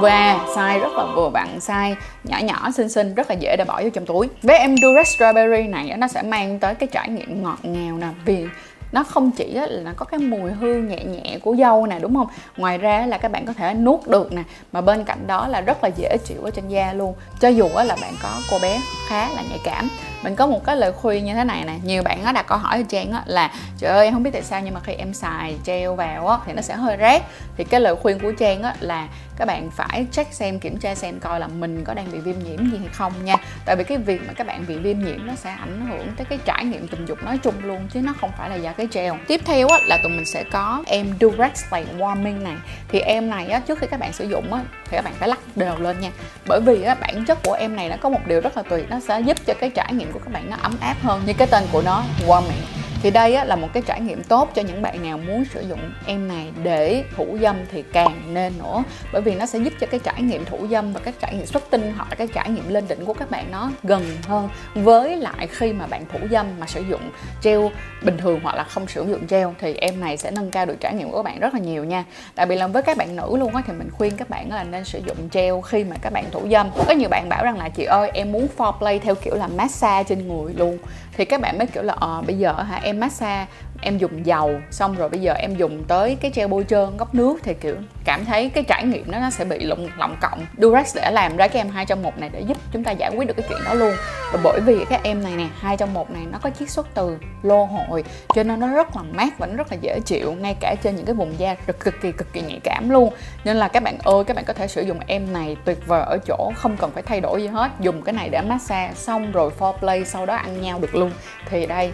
và 0.00 0.38
size 0.54 0.80
rất 0.80 0.92
là 0.92 1.04
vừa 1.16 1.28
vặn, 1.28 1.58
size 1.58 1.94
nhỏ 2.24 2.38
nhỏ, 2.38 2.70
xinh 2.70 2.88
xinh, 2.88 3.14
rất 3.14 3.30
là 3.30 3.36
dễ 3.40 3.56
để 3.58 3.64
bỏ 3.64 3.82
vô 3.82 3.88
trong 3.90 4.06
túi. 4.06 4.28
Với 4.42 4.58
em 4.58 4.76
Durex 4.76 5.16
Strawberry 5.16 5.70
này 5.70 5.96
nó 5.96 6.08
sẽ 6.08 6.22
mang 6.22 6.58
tới 6.58 6.74
cái 6.74 6.88
trải 6.92 7.08
nghiệm 7.08 7.42
ngọt 7.42 7.58
ngào 7.62 7.96
nè, 7.96 8.08
vì 8.24 8.46
nó 8.92 9.02
không 9.02 9.30
chỉ 9.30 9.52
là 9.54 9.80
nó 9.84 9.90
có 9.96 10.04
cái 10.04 10.20
mùi 10.20 10.50
hương 10.50 10.88
nhẹ 10.88 11.04
nhẹ 11.04 11.38
của 11.42 11.56
dâu 11.56 11.86
nè, 11.86 11.98
đúng 11.98 12.16
không? 12.16 12.26
Ngoài 12.56 12.78
ra 12.78 13.06
là 13.06 13.18
các 13.18 13.30
bạn 13.30 13.46
có 13.46 13.52
thể 13.52 13.74
nuốt 13.74 14.06
được 14.06 14.32
nè, 14.32 14.42
mà 14.72 14.80
bên 14.80 15.04
cạnh 15.04 15.26
đó 15.26 15.48
là 15.48 15.60
rất 15.60 15.84
là 15.84 15.90
dễ 15.96 16.16
chịu 16.24 16.42
ở 16.42 16.50
trên 16.50 16.68
da 16.68 16.92
luôn. 16.92 17.14
Cho 17.40 17.48
dù 17.48 17.68
là 17.74 17.96
bạn 18.00 18.12
có 18.22 18.28
cô 18.50 18.58
bé 18.62 18.80
khá 19.08 19.28
là 19.28 19.42
nhạy 19.50 19.58
cảm 19.64 19.88
mình 20.26 20.36
có 20.36 20.46
một 20.46 20.64
cái 20.64 20.76
lời 20.76 20.92
khuyên 20.92 21.24
như 21.24 21.34
thế 21.34 21.44
này 21.44 21.64
nè, 21.66 21.74
nhiều 21.84 22.02
bạn 22.02 22.24
nó 22.24 22.32
đặt 22.32 22.46
câu 22.48 22.58
hỏi 22.58 22.78
cho 22.78 22.84
trang 22.88 23.12
á 23.12 23.22
là, 23.26 23.50
trời 23.78 23.90
ơi, 23.90 24.04
em 24.04 24.14
không 24.14 24.22
biết 24.22 24.30
tại 24.32 24.42
sao 24.42 24.60
nhưng 24.60 24.74
mà 24.74 24.80
khi 24.80 24.92
em 24.92 25.14
xài 25.14 25.56
treo 25.64 25.94
vào 25.94 26.28
á 26.28 26.38
thì 26.46 26.52
nó 26.52 26.62
sẽ 26.62 26.74
hơi 26.74 26.96
rát 27.00 27.22
thì 27.56 27.64
cái 27.64 27.80
lời 27.80 27.96
khuyên 27.96 28.18
của 28.18 28.32
trang 28.32 28.62
á 28.62 28.74
là 28.80 29.08
các 29.36 29.44
bạn 29.44 29.70
phải 29.70 30.06
check 30.12 30.32
xem, 30.32 30.58
kiểm 30.58 30.78
tra 30.78 30.94
xem 30.94 31.20
coi 31.20 31.40
là 31.40 31.46
mình 31.46 31.84
có 31.84 31.94
đang 31.94 32.12
bị 32.12 32.18
viêm 32.18 32.38
nhiễm 32.38 32.70
gì 32.70 32.78
hay 32.78 32.88
không 32.92 33.12
nha. 33.24 33.36
Tại 33.64 33.76
vì 33.76 33.84
cái 33.84 33.98
việc 33.98 34.20
mà 34.26 34.32
các 34.32 34.46
bạn 34.46 34.64
bị 34.68 34.76
viêm 34.76 34.98
nhiễm 34.98 35.26
nó 35.26 35.34
sẽ 35.34 35.50
ảnh 35.50 35.86
hưởng 35.90 36.08
tới 36.16 36.24
cái 36.24 36.38
trải 36.44 36.64
nghiệm 36.64 36.88
tình 36.88 37.06
dục 37.06 37.18
nói 37.24 37.38
chung 37.42 37.54
luôn, 37.62 37.88
chứ 37.92 38.00
nó 38.00 38.14
không 38.20 38.30
phải 38.38 38.50
là 38.50 38.56
do 38.56 38.72
cái 38.72 38.88
gel 38.92 39.12
tiếp 39.28 39.40
theo 39.44 39.68
á 39.68 39.78
là 39.86 39.98
tụi 40.02 40.12
mình 40.12 40.26
sẽ 40.26 40.44
có 40.52 40.82
em 40.86 41.06
Durex 41.20 41.64
Light 41.72 41.88
Warming 41.98 42.42
này. 42.42 42.56
Thì 42.88 43.00
em 43.00 43.30
này 43.30 43.48
á, 43.48 43.60
trước 43.66 43.78
khi 43.78 43.86
các 43.90 44.00
bạn 44.00 44.12
sử 44.12 44.28
dụng 44.28 44.52
á 44.52 44.60
thì 44.84 44.96
các 44.96 45.04
bạn 45.04 45.14
phải 45.18 45.28
lắc 45.28 45.38
đều 45.56 45.78
lên 45.78 46.00
nha. 46.00 46.10
Bởi 46.46 46.60
vì 46.60 46.82
á, 46.82 46.94
bản 46.94 47.24
chất 47.24 47.38
của 47.44 47.52
em 47.52 47.76
này 47.76 47.88
nó 47.88 47.96
có 48.00 48.08
một 48.08 48.20
điều 48.26 48.40
rất 48.40 48.56
là 48.56 48.62
tuyệt, 48.62 48.90
nó 48.90 49.00
sẽ 49.00 49.20
giúp 49.20 49.36
cho 49.46 49.54
cái 49.54 49.70
trải 49.70 49.92
nghiệm 49.92 50.12
của 50.18 50.24
các 50.24 50.32
bạn 50.32 50.50
nó 50.50 50.56
ấm 50.62 50.72
áp 50.80 50.96
hơn 51.02 51.22
như 51.26 51.32
cái 51.32 51.48
tên 51.50 51.64
của 51.72 51.82
nó 51.82 52.04
Warming 52.26 52.75
thì 53.02 53.10
đây 53.10 53.34
á, 53.34 53.44
là 53.44 53.56
một 53.56 53.68
cái 53.72 53.82
trải 53.86 54.00
nghiệm 54.00 54.22
tốt 54.22 54.50
cho 54.54 54.62
những 54.62 54.82
bạn 54.82 55.02
nào 55.02 55.18
muốn 55.18 55.44
sử 55.54 55.68
dụng 55.68 55.80
em 56.06 56.28
này 56.28 56.52
để 56.62 57.04
thủ 57.16 57.38
dâm 57.40 57.56
thì 57.72 57.84
càng 57.92 58.34
nên 58.34 58.52
nữa. 58.58 58.82
Bởi 59.12 59.22
vì 59.22 59.34
nó 59.34 59.46
sẽ 59.46 59.58
giúp 59.58 59.72
cho 59.80 59.86
cái 59.86 60.00
trải 60.04 60.22
nghiệm 60.22 60.44
thủ 60.44 60.58
dâm 60.70 60.92
và 60.92 61.00
các 61.04 61.14
trải 61.20 61.34
nghiệm 61.34 61.46
xuất 61.46 61.70
tinh 61.70 61.92
hoặc 61.96 62.08
là 62.10 62.14
cái 62.14 62.26
trải 62.26 62.50
nghiệm 62.50 62.68
lên 62.68 62.88
đỉnh 62.88 63.04
của 63.04 63.14
các 63.14 63.30
bạn 63.30 63.44
nó 63.50 63.70
gần 63.82 64.04
hơn. 64.28 64.48
Với 64.74 65.16
lại 65.16 65.46
khi 65.50 65.72
mà 65.72 65.86
bạn 65.86 66.04
thủ 66.12 66.18
dâm 66.30 66.46
mà 66.60 66.66
sử 66.66 66.80
dụng 66.80 67.00
gel 67.42 67.60
bình 68.02 68.16
thường 68.18 68.40
hoặc 68.42 68.56
là 68.56 68.64
không 68.64 68.86
sử 68.86 69.06
dụng 69.10 69.26
gel 69.28 69.48
thì 69.58 69.74
em 69.74 70.00
này 70.00 70.16
sẽ 70.16 70.30
nâng 70.30 70.50
cao 70.50 70.66
được 70.66 70.76
trải 70.80 70.94
nghiệm 70.94 71.10
của 71.10 71.16
các 71.16 71.22
bạn 71.22 71.40
rất 71.40 71.54
là 71.54 71.60
nhiều 71.60 71.84
nha. 71.84 72.04
Đặc 72.34 72.48
biệt 72.48 72.56
là 72.56 72.66
với 72.66 72.82
các 72.82 72.96
bạn 72.96 73.16
nữ 73.16 73.36
luôn 73.36 73.54
á 73.54 73.62
thì 73.66 73.72
mình 73.72 73.90
khuyên 73.92 74.16
các 74.16 74.30
bạn 74.30 74.52
là 74.52 74.64
nên 74.64 74.84
sử 74.84 75.00
dụng 75.06 75.16
gel 75.32 75.54
khi 75.66 75.84
mà 75.84 75.96
các 76.02 76.12
bạn 76.12 76.24
thủ 76.30 76.48
dâm. 76.50 76.70
Có 76.86 76.92
nhiều 76.92 77.08
bạn 77.08 77.28
bảo 77.28 77.44
rằng 77.44 77.58
là 77.58 77.68
chị 77.68 77.84
ơi 77.84 78.10
em 78.14 78.32
muốn 78.32 78.48
foreplay 78.56 78.98
theo 78.98 79.14
kiểu 79.14 79.34
là 79.34 79.46
massage 79.46 80.04
trên 80.04 80.28
người 80.28 80.54
luôn. 80.54 80.78
Thì 81.16 81.24
các 81.24 81.40
bạn 81.40 81.58
mới 81.58 81.66
kiểu 81.66 81.82
là 81.82 81.94
ờ 82.00 82.18
à, 82.18 82.22
bây 82.26 82.38
giờ 82.38 82.52
hả 82.52 82.80
em 82.86 83.00
massage 83.00 83.46
em 83.80 83.98
dùng 83.98 84.26
dầu 84.26 84.60
xong 84.70 84.94
rồi 84.94 85.08
bây 85.08 85.20
giờ 85.20 85.32
em 85.32 85.56
dùng 85.56 85.84
tới 85.88 86.16
cái 86.20 86.30
gel 86.34 86.48
bôi 86.48 86.64
trơn 86.68 86.96
gốc 86.96 87.14
nước 87.14 87.38
thì 87.42 87.54
kiểu 87.54 87.76
cảm 88.04 88.24
thấy 88.24 88.48
cái 88.48 88.64
trải 88.64 88.84
nghiệm 88.84 89.10
đó 89.10 89.18
nó 89.18 89.30
sẽ 89.30 89.44
bị 89.44 89.58
lộng 89.58 89.88
lọng 89.98 90.16
cộng 90.20 90.46
Durex 90.58 90.96
để 90.96 91.10
làm 91.10 91.36
ra 91.36 91.48
cái 91.48 91.60
em 91.60 91.68
hai 91.68 91.86
trong 91.86 92.02
một 92.02 92.18
này 92.18 92.30
để 92.32 92.40
giúp 92.40 92.56
chúng 92.72 92.84
ta 92.84 92.92
giải 92.92 93.10
quyết 93.16 93.28
được 93.28 93.34
cái 93.36 93.46
chuyện 93.48 93.58
đó 93.64 93.74
luôn. 93.74 93.94
Và 94.32 94.40
bởi 94.44 94.60
vì 94.60 94.84
cái 94.84 95.00
em 95.02 95.22
này 95.22 95.32
nè 95.36 95.46
hai 95.58 95.76
trong 95.76 95.94
một 95.94 96.10
này 96.10 96.22
nó 96.32 96.38
có 96.38 96.50
chiết 96.58 96.70
xuất 96.70 96.86
từ 96.94 97.16
lô 97.42 97.64
hội 97.64 98.04
cho 98.34 98.42
nên 98.42 98.60
nó 98.60 98.66
rất 98.68 98.96
là 98.96 99.02
mát 99.02 99.38
và 99.38 99.46
nó 99.46 99.56
rất 99.56 99.72
là 99.72 99.78
dễ 99.80 100.00
chịu 100.04 100.32
ngay 100.32 100.56
cả 100.60 100.74
trên 100.82 100.96
những 100.96 101.06
cái 101.06 101.14
vùng 101.14 101.38
da 101.38 101.54
cực, 101.54 101.80
cực 101.80 102.00
kỳ 102.02 102.12
cực 102.12 102.32
kỳ 102.32 102.40
nhạy 102.40 102.60
cảm 102.64 102.90
luôn. 102.90 103.12
Nên 103.44 103.56
là 103.56 103.68
các 103.68 103.82
bạn 103.82 103.98
ơi 103.98 104.24
các 104.24 104.36
bạn 104.36 104.44
có 104.44 104.52
thể 104.52 104.68
sử 104.68 104.82
dụng 104.82 104.98
em 105.06 105.32
này 105.32 105.56
tuyệt 105.64 105.86
vời 105.86 106.02
ở 106.06 106.18
chỗ 106.26 106.52
không 106.56 106.76
cần 106.76 106.90
phải 106.90 107.02
thay 107.02 107.20
đổi 107.20 107.42
gì 107.42 107.48
hết. 107.48 107.70
Dùng 107.80 108.02
cái 108.02 108.12
này 108.12 108.28
để 108.28 108.40
massage 108.40 108.94
xong 108.94 109.32
rồi 109.32 109.50
foreplay 109.58 110.04
sau 110.04 110.26
đó 110.26 110.34
ăn 110.34 110.62
nhau 110.62 110.78
được 110.78 110.94
luôn. 110.94 111.10
Thì 111.50 111.66
đây 111.66 111.92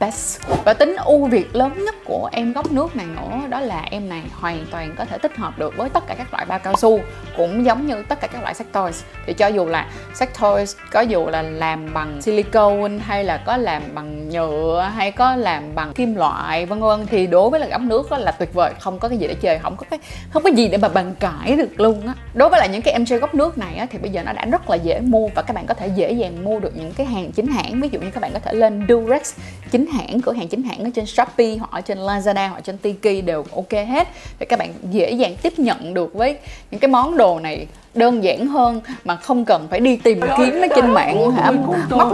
best. 0.00 0.40
Và 0.64 0.74
tính 0.74 0.96
ưu 1.04 1.26
việt 1.26 1.56
lớn 1.56 1.84
nhất 1.84 1.94
của 2.04 2.28
em 2.32 2.52
gốc 2.52 2.72
nước 2.72 2.96
này 2.96 3.06
nữa 3.06 3.48
đó 3.48 3.60
là 3.60 3.82
em 3.90 4.08
này 4.08 4.22
hoàn 4.32 4.66
toàn 4.70 4.94
có 4.98 5.04
thể 5.04 5.18
tích 5.18 5.36
hợp 5.36 5.58
được 5.58 5.76
với 5.76 5.88
tất 5.88 6.06
cả 6.06 6.14
các 6.14 6.32
loại 6.32 6.44
bao 6.44 6.58
cao 6.58 6.74
su 6.76 7.00
cũng 7.36 7.64
giống 7.64 7.86
như 7.86 8.02
tất 8.08 8.20
cả 8.20 8.26
các 8.26 8.42
loại 8.42 8.54
sex 8.54 8.66
toys. 8.72 9.02
Thì 9.26 9.32
cho 9.32 9.46
dù 9.46 9.66
là 9.66 9.90
sex 10.14 10.28
toys 10.40 10.76
có 10.92 11.00
dù 11.00 11.26
là 11.26 11.42
làm 11.42 11.94
bằng 11.94 12.22
silicone 12.22 12.98
hay 12.98 13.24
là 13.24 13.36
có 13.36 13.56
làm 13.56 13.82
bằng 13.94 14.28
nhựa 14.28 14.90
hay 14.94 15.10
có 15.10 15.36
làm 15.36 15.74
bằng 15.74 15.92
kim 15.92 16.14
loại 16.14 16.66
vân 16.66 16.80
vân 16.80 17.06
thì 17.06 17.26
đối 17.26 17.50
với 17.50 17.60
là 17.60 17.66
gốc 17.66 17.80
nước 17.80 18.10
đó 18.10 18.18
là 18.18 18.32
tuyệt 18.32 18.54
vời 18.54 18.72
không 18.80 18.98
có 18.98 19.08
cái 19.08 19.18
gì 19.18 19.26
để 19.26 19.34
chơi 19.34 19.58
không 19.58 19.76
có 19.76 19.86
cái 19.90 19.98
không 20.30 20.42
có 20.42 20.50
gì 20.50 20.68
để 20.68 20.78
mà 20.78 20.88
bàn 20.88 21.14
cãi 21.20 21.56
được 21.56 21.80
luôn 21.80 22.06
á. 22.06 22.14
Đối 22.34 22.48
với 22.48 22.60
lại 22.60 22.68
những 22.68 22.82
cái 22.82 22.92
em 22.92 23.06
chơi 23.06 23.18
gốc 23.18 23.34
nước 23.34 23.58
này 23.58 23.76
á, 23.76 23.86
thì 23.90 23.98
bây 23.98 24.10
giờ 24.10 24.22
nó 24.22 24.32
đã 24.32 24.44
rất 24.44 24.70
là 24.70 24.76
dễ 24.76 25.00
mua 25.00 25.28
và 25.34 25.42
các 25.42 25.54
bạn 25.54 25.66
có 25.66 25.74
thể 25.74 25.86
dễ 25.86 26.12
dàng 26.12 26.44
mua 26.44 26.60
được 26.60 26.76
những 26.76 26.92
cái 26.92 27.06
hàng 27.06 27.32
chính 27.32 27.46
hãng. 27.46 27.80
Ví 27.80 27.88
dụ 27.88 28.00
như 28.00 28.10
các 28.10 28.20
bạn 28.20 28.32
có 28.32 28.38
thể 28.38 28.52
lên 28.52 28.86
Durex 28.88 29.34
chính 29.70 29.85
hãng, 29.86 30.20
cửa 30.20 30.32
hàng 30.32 30.48
chính 30.48 30.62
hãng 30.62 30.84
ở 30.84 30.90
trên 30.94 31.06
Shopee, 31.06 31.56
hoặc 31.56 31.70
ở 31.70 31.80
trên 31.80 31.98
Lazada, 31.98 32.48
hoặc 32.48 32.60
trên 32.64 32.78
Tiki 32.78 33.24
đều 33.24 33.44
ok 33.54 33.72
hết. 33.72 34.08
Để 34.38 34.46
các 34.48 34.58
bạn 34.58 34.72
dễ 34.90 35.10
dàng 35.10 35.36
tiếp 35.42 35.58
nhận 35.58 35.94
được 35.94 36.14
với 36.14 36.36
những 36.70 36.80
cái 36.80 36.88
món 36.88 37.16
đồ 37.16 37.40
này 37.40 37.66
đơn 37.96 38.24
giản 38.24 38.46
hơn 38.46 38.80
mà 39.04 39.16
không 39.16 39.44
cần 39.44 39.66
phải 39.70 39.80
đi 39.80 39.96
tìm 39.96 40.20
kiếm 40.38 40.60
nó 40.60 40.66
trên 40.76 40.90
mạng 40.90 41.30
hả? 41.30 41.50
mất 41.90 42.10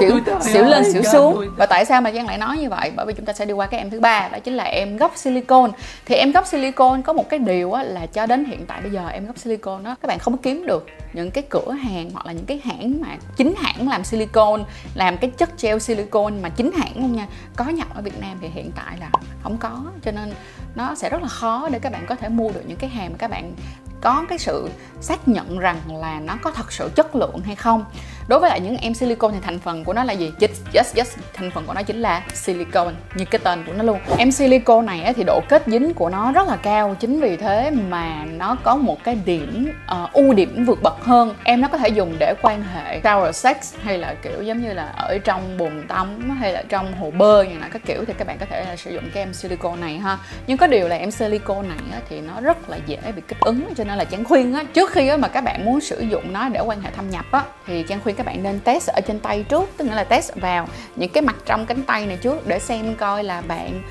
kiểu 0.00 0.18
xỉu 0.40 0.64
lên 0.64 0.92
xỉu 0.92 1.02
xuống. 1.02 1.44
và 1.56 1.66
tại 1.66 1.84
sao 1.84 2.00
mà 2.00 2.12
giang 2.12 2.26
lại 2.26 2.38
nói 2.38 2.58
như 2.58 2.68
vậy? 2.68 2.92
Bởi 2.96 3.06
vì 3.06 3.12
chúng 3.12 3.26
ta 3.26 3.32
sẽ 3.32 3.44
đi 3.44 3.52
qua 3.52 3.66
cái 3.66 3.80
em 3.80 3.90
thứ 3.90 4.00
ba 4.00 4.28
đó 4.32 4.38
chính 4.38 4.54
là 4.54 4.64
em 4.64 4.96
gốc 4.96 5.12
silicone. 5.16 5.72
Thì 6.04 6.14
em 6.14 6.32
gốc 6.32 6.46
silicone 6.46 7.02
có 7.02 7.12
một 7.12 7.28
cái 7.28 7.38
điều 7.38 7.72
á, 7.72 7.82
là 7.82 8.06
cho 8.06 8.26
đến 8.26 8.44
hiện 8.44 8.66
tại 8.66 8.80
bây 8.80 8.90
giờ 8.90 9.08
em 9.08 9.26
gốc 9.26 9.38
silicone 9.38 9.84
đó 9.84 9.96
các 10.02 10.08
bạn 10.08 10.18
không 10.18 10.36
kiếm 10.36 10.66
được 10.66 10.86
những 11.12 11.30
cái 11.30 11.44
cửa 11.50 11.72
hàng 11.72 12.10
hoặc 12.10 12.26
là 12.26 12.32
những 12.32 12.46
cái 12.46 12.60
hãng 12.64 13.00
mà 13.00 13.08
chính 13.36 13.54
hãng 13.56 13.88
làm 13.88 14.04
silicone 14.04 14.62
làm 14.94 15.16
cái 15.16 15.30
chất 15.30 15.50
gel 15.62 15.78
silicone 15.78 16.34
mà 16.42 16.48
chính 16.48 16.72
hãng 16.72 16.92
luôn 16.96 17.12
nha. 17.12 17.26
Có 17.56 17.64
nhập 17.64 17.88
ở 17.94 18.02
Việt 18.02 18.20
Nam 18.20 18.38
thì 18.40 18.48
hiện 18.48 18.70
tại 18.76 18.96
là 19.00 19.10
không 19.42 19.56
có 19.58 19.82
cho 20.04 20.12
nên 20.12 20.32
nó 20.74 20.94
sẽ 20.94 21.10
rất 21.10 21.22
là 21.22 21.28
khó 21.28 21.68
để 21.68 21.78
các 21.78 21.92
bạn 21.92 22.04
có 22.08 22.14
thể 22.14 22.28
mua 22.28 22.52
được 22.52 22.62
những 22.66 22.78
cái 22.78 22.90
hàng 22.90 23.10
mà 23.10 23.16
các 23.18 23.30
bạn 23.30 23.52
có 24.02 24.24
cái 24.28 24.38
sự 24.38 24.68
xác 25.00 25.28
nhận 25.28 25.58
rằng 25.58 25.96
là 25.96 26.20
nó 26.20 26.36
có 26.42 26.50
thật 26.50 26.72
sự 26.72 26.90
chất 26.94 27.16
lượng 27.16 27.40
hay 27.44 27.56
không 27.56 27.84
đối 28.28 28.40
với 28.40 28.50
lại 28.50 28.60
những 28.60 28.76
em 28.76 28.94
silicon 28.94 29.32
thì 29.32 29.38
thành 29.42 29.58
phần 29.58 29.84
của 29.84 29.92
nó 29.92 30.04
là 30.04 30.12
gì? 30.12 30.32
Yes 30.40 30.50
yes 30.74 30.96
yes 30.96 31.16
thành 31.34 31.50
phần 31.50 31.66
của 31.66 31.74
nó 31.74 31.82
chính 31.82 32.00
là 32.00 32.22
silicon 32.34 32.94
như 33.14 33.24
cái 33.24 33.40
tên 33.44 33.64
của 33.66 33.72
nó 33.72 33.82
luôn. 33.84 33.98
Em 34.18 34.32
silicon 34.32 34.86
này 34.86 35.12
thì 35.16 35.24
độ 35.24 35.40
kết 35.48 35.62
dính 35.66 35.94
của 35.94 36.08
nó 36.08 36.32
rất 36.32 36.48
là 36.48 36.56
cao 36.56 36.96
chính 37.00 37.20
vì 37.20 37.36
thế 37.36 37.70
mà 37.70 38.24
nó 38.24 38.56
có 38.62 38.76
một 38.76 39.04
cái 39.04 39.14
điểm 39.24 39.72
uh, 40.02 40.12
ưu 40.12 40.34
điểm 40.34 40.64
vượt 40.64 40.82
bậc 40.82 41.04
hơn. 41.04 41.34
Em 41.44 41.60
nó 41.60 41.68
có 41.68 41.78
thể 41.78 41.88
dùng 41.88 42.16
để 42.18 42.34
quan 42.42 42.62
hệ 42.62 43.00
shower 43.00 43.32
sex 43.32 43.56
hay 43.82 43.98
là 43.98 44.14
kiểu 44.22 44.42
giống 44.42 44.62
như 44.62 44.72
là 44.72 44.84
ở 44.84 45.18
trong 45.24 45.58
bồn 45.58 45.82
tắm 45.88 46.30
hay 46.30 46.52
là 46.52 46.62
trong 46.68 46.92
hồ 47.00 47.10
bơi 47.10 47.48
như 47.48 47.58
là 47.58 47.68
các 47.68 47.82
kiểu 47.86 48.04
thì 48.06 48.12
các 48.18 48.26
bạn 48.26 48.38
có 48.38 48.46
thể 48.50 48.64
là 48.64 48.76
sử 48.76 48.90
dụng 48.90 49.04
cái 49.14 49.22
em 49.22 49.34
silicon 49.34 49.80
này 49.80 49.98
ha. 49.98 50.18
Nhưng 50.46 50.58
có 50.58 50.66
điều 50.66 50.88
là 50.88 50.96
em 50.96 51.10
silicon 51.10 51.68
này 51.68 51.78
á, 51.92 52.00
thì 52.08 52.20
nó 52.20 52.40
rất 52.40 52.70
là 52.70 52.78
dễ 52.86 52.98
bị 53.16 53.22
kích 53.28 53.40
ứng 53.40 53.74
cho 53.76 53.84
nên 53.84 53.98
là 53.98 54.04
trang 54.04 54.24
khuyên 54.24 54.54
á 54.54 54.64
trước 54.74 54.90
khi 54.90 55.08
á, 55.08 55.16
mà 55.16 55.28
các 55.28 55.44
bạn 55.44 55.64
muốn 55.64 55.80
sử 55.80 56.00
dụng 56.00 56.32
nó 56.32 56.48
để 56.48 56.60
quan 56.60 56.80
hệ 56.80 56.90
thâm 56.96 57.10
nhập 57.10 57.24
á 57.30 57.42
thì 57.66 57.82
trang 57.88 58.00
khuyên 58.02 58.11
các 58.14 58.26
bạn 58.26 58.42
nên 58.42 58.60
test 58.60 58.88
ở 58.88 59.00
trên 59.00 59.20
tay 59.20 59.44
trước, 59.48 59.70
tức 59.76 59.84
nghĩa 59.84 59.94
là 59.94 60.04
test 60.04 60.34
vào 60.34 60.68
những 60.96 61.10
cái 61.10 61.22
mặt 61.22 61.36
trong 61.46 61.66
cánh 61.66 61.82
tay 61.82 62.06
này 62.06 62.16
trước 62.16 62.46
để 62.46 62.58
xem 62.58 62.94
coi 62.94 63.24
là 63.24 63.40
bạn 63.40 63.82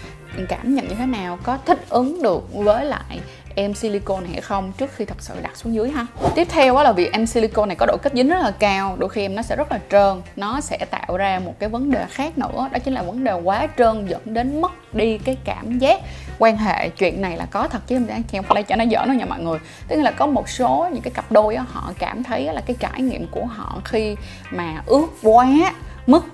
cảm 0.50 0.76
nhận 0.76 0.88
như 0.88 0.96
thế 0.96 1.06
nào, 1.06 1.40
có 1.44 1.58
thích 1.66 1.80
ứng 1.90 2.22
được 2.22 2.54
với 2.54 2.86
lại 2.86 3.20
em 3.56 3.74
silicone 3.74 4.28
hay 4.32 4.42
không 4.42 4.72
trước 4.78 4.90
khi 4.96 5.06
thật 5.06 5.18
sự 5.20 5.34
đặt 5.42 5.58
xuống 5.58 5.74
dưới 5.74 5.90
ha. 5.90 6.06
Tiếp 6.36 6.48
theo 6.52 6.84
là 6.84 6.92
vì 6.92 7.10
em 7.14 7.26
silicone 7.26 7.68
này 7.68 7.76
có 7.76 7.86
độ 7.86 7.98
kết 7.98 8.14
dính 8.16 8.30
rất 8.30 8.40
là 8.42 8.52
cao, 8.60 8.96
đôi 9.00 9.10
khi 9.10 9.22
em 9.22 9.36
nó 9.36 9.42
sẽ 9.42 9.56
rất 9.56 9.72
là 9.72 9.80
trơn, 9.92 10.22
nó 10.36 10.62
sẽ 10.62 10.78
tạo 10.90 11.18
ra 11.18 11.40
một 11.46 11.54
cái 11.60 11.70
vấn 11.70 11.92
đề 11.92 12.06
khác 12.10 12.38
nữa, 12.38 12.70
đó 12.72 12.80
chính 12.84 12.94
là 12.94 13.02
vấn 13.02 13.24
đề 13.24 13.34
quá 13.34 13.68
trơn 13.78 14.06
dẫn 14.06 14.22
đến 14.26 14.62
mất 14.62 14.94
đi 14.94 15.18
cái 15.18 15.38
cảm 15.46 15.80
giác 15.80 16.02
quan 16.42 16.58
hệ 16.58 16.90
chuyện 16.90 17.22
này 17.22 17.38
là 17.38 17.46
có 17.52 17.68
thật 17.68 17.80
chứ 17.88 18.00
không 18.32 18.46
phải 18.48 18.64
cho 18.64 18.76
nó 18.76 18.86
giỡn 18.86 19.08
đâu 19.08 19.14
nha 19.14 19.26
mọi 19.26 19.40
người. 19.40 19.60
Tức 19.88 20.02
là 20.02 20.12
có 20.12 20.26
một 20.26 20.50
số 20.50 20.90
những 20.94 21.02
cái 21.02 21.12
cặp 21.12 21.32
đôi 21.32 21.56
họ 21.56 21.94
cảm 22.00 22.24
thấy 22.24 22.44
là 22.44 22.62
cái 22.62 22.76
trải 22.80 23.02
nghiệm 23.02 23.28
của 23.28 23.46
họ 23.46 23.82
khi 23.86 24.16
mà 24.52 24.84
ướt 24.86 25.08
quá 25.22 25.48
mức 26.08 26.26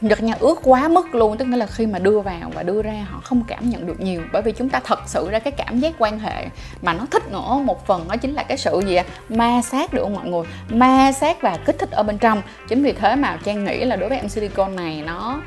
Nhật 0.00 0.22
nhà 0.22 0.34
ướt 0.40 0.54
quá 0.62 0.88
mức 0.88 1.14
luôn. 1.14 1.38
Tức 1.38 1.44
nghĩa 1.44 1.56
là 1.56 1.66
khi 1.66 1.86
mà 1.86 1.98
đưa 1.98 2.20
vào 2.20 2.50
và 2.54 2.62
đưa 2.62 2.82
ra 2.82 3.06
họ 3.10 3.20
không 3.24 3.42
cảm 3.48 3.70
nhận 3.70 3.86
được 3.86 4.00
nhiều. 4.00 4.22
Bởi 4.32 4.42
vì 4.42 4.52
chúng 4.52 4.68
ta 4.68 4.80
thật 4.84 4.98
sự 5.06 5.30
ra 5.30 5.38
cái 5.38 5.52
cảm 5.52 5.80
giác 5.80 5.92
quan 5.98 6.18
hệ 6.18 6.46
mà 6.82 6.94
nó 6.94 7.06
thích 7.10 7.32
nữa, 7.32 7.60
một 7.64 7.86
phần 7.86 8.08
đó 8.08 8.16
chính 8.16 8.34
là 8.34 8.42
cái 8.42 8.58
sự 8.58 8.82
gì 8.86 8.94
à? 8.94 9.04
ma 9.28 9.62
sát 9.62 9.92
được 9.92 10.02
không 10.02 10.14
mọi 10.14 10.26
người? 10.26 10.44
Ma 10.68 11.12
sát 11.12 11.42
và 11.42 11.58
kích 11.66 11.76
thích 11.78 11.90
ở 11.90 12.02
bên 12.02 12.18
trong. 12.18 12.42
Chính 12.68 12.82
vì 12.82 12.92
thế 12.92 13.16
mà 13.16 13.38
trang 13.44 13.64
nghĩ 13.64 13.84
là 13.84 13.96
đối 13.96 14.08
với 14.08 14.18
em 14.18 14.28
silicone 14.28 14.72
này 14.72 15.02
nó 15.06 15.40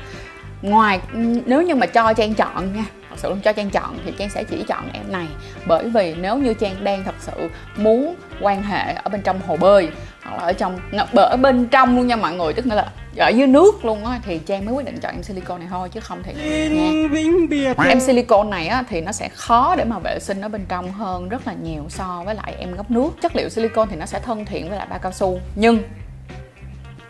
ngoài, 0.62 1.00
nếu 1.46 1.62
như 1.62 1.74
mà 1.74 1.86
cho 1.86 2.12
trang 2.12 2.34
chọn 2.34 2.76
nha 2.76 2.84
thật 3.12 3.18
sự 3.22 3.34
cho 3.44 3.52
trang 3.52 3.70
chọn 3.70 3.98
thì 4.04 4.12
trang 4.18 4.30
sẽ 4.30 4.44
chỉ 4.44 4.64
chọn 4.68 4.88
em 4.92 5.12
này. 5.12 5.26
Bởi 5.66 5.88
vì 5.88 6.14
nếu 6.14 6.36
như 6.36 6.54
trang 6.54 6.84
đang 6.84 7.04
thật 7.04 7.14
sự 7.20 7.48
muốn 7.76 8.14
quan 8.40 8.62
hệ 8.62 8.92
ở 8.92 9.10
bên 9.10 9.22
trong 9.22 9.40
hồ 9.46 9.56
bơi 9.56 9.88
hoặc 10.22 10.36
là 10.36 10.42
ở 10.42 10.52
trong 10.52 10.78
ở 11.14 11.36
bên 11.36 11.66
trong 11.66 11.96
luôn 11.96 12.06
nha 12.06 12.16
mọi 12.16 12.34
người 12.34 12.52
tức 12.52 12.66
là 12.66 12.86
ở 13.16 13.28
dưới 13.28 13.46
nước 13.46 13.84
luôn 13.84 14.04
á 14.04 14.20
thì 14.24 14.38
trang 14.38 14.64
mới 14.64 14.74
quyết 14.74 14.86
định 14.86 15.00
chọn 15.00 15.14
em 15.14 15.22
silicone 15.22 15.58
này 15.58 15.68
thôi 15.70 15.88
chứ 15.92 16.00
không 16.00 16.22
thì 16.22 16.32
nha. 16.34 17.84
Em 17.88 18.00
silicone 18.00 18.50
này 18.50 18.66
á 18.66 18.84
thì 18.88 19.00
nó 19.00 19.12
sẽ 19.12 19.28
khó 19.28 19.74
để 19.76 19.84
mà 19.84 19.98
vệ 19.98 20.18
sinh 20.20 20.40
ở 20.40 20.48
bên 20.48 20.64
trong 20.68 20.92
hơn 20.92 21.28
rất 21.28 21.46
là 21.46 21.52
nhiều 21.62 21.86
so 21.88 22.22
với 22.26 22.34
lại 22.34 22.54
em 22.58 22.76
gốc 22.76 22.90
nước. 22.90 23.10
Chất 23.22 23.36
liệu 23.36 23.48
silicone 23.48 23.90
thì 23.90 23.96
nó 23.96 24.06
sẽ 24.06 24.20
thân 24.20 24.44
thiện 24.44 24.68
với 24.68 24.78
lại 24.78 24.86
ba 24.90 24.98
cao 24.98 25.12
su. 25.12 25.40
Nhưng 25.54 25.82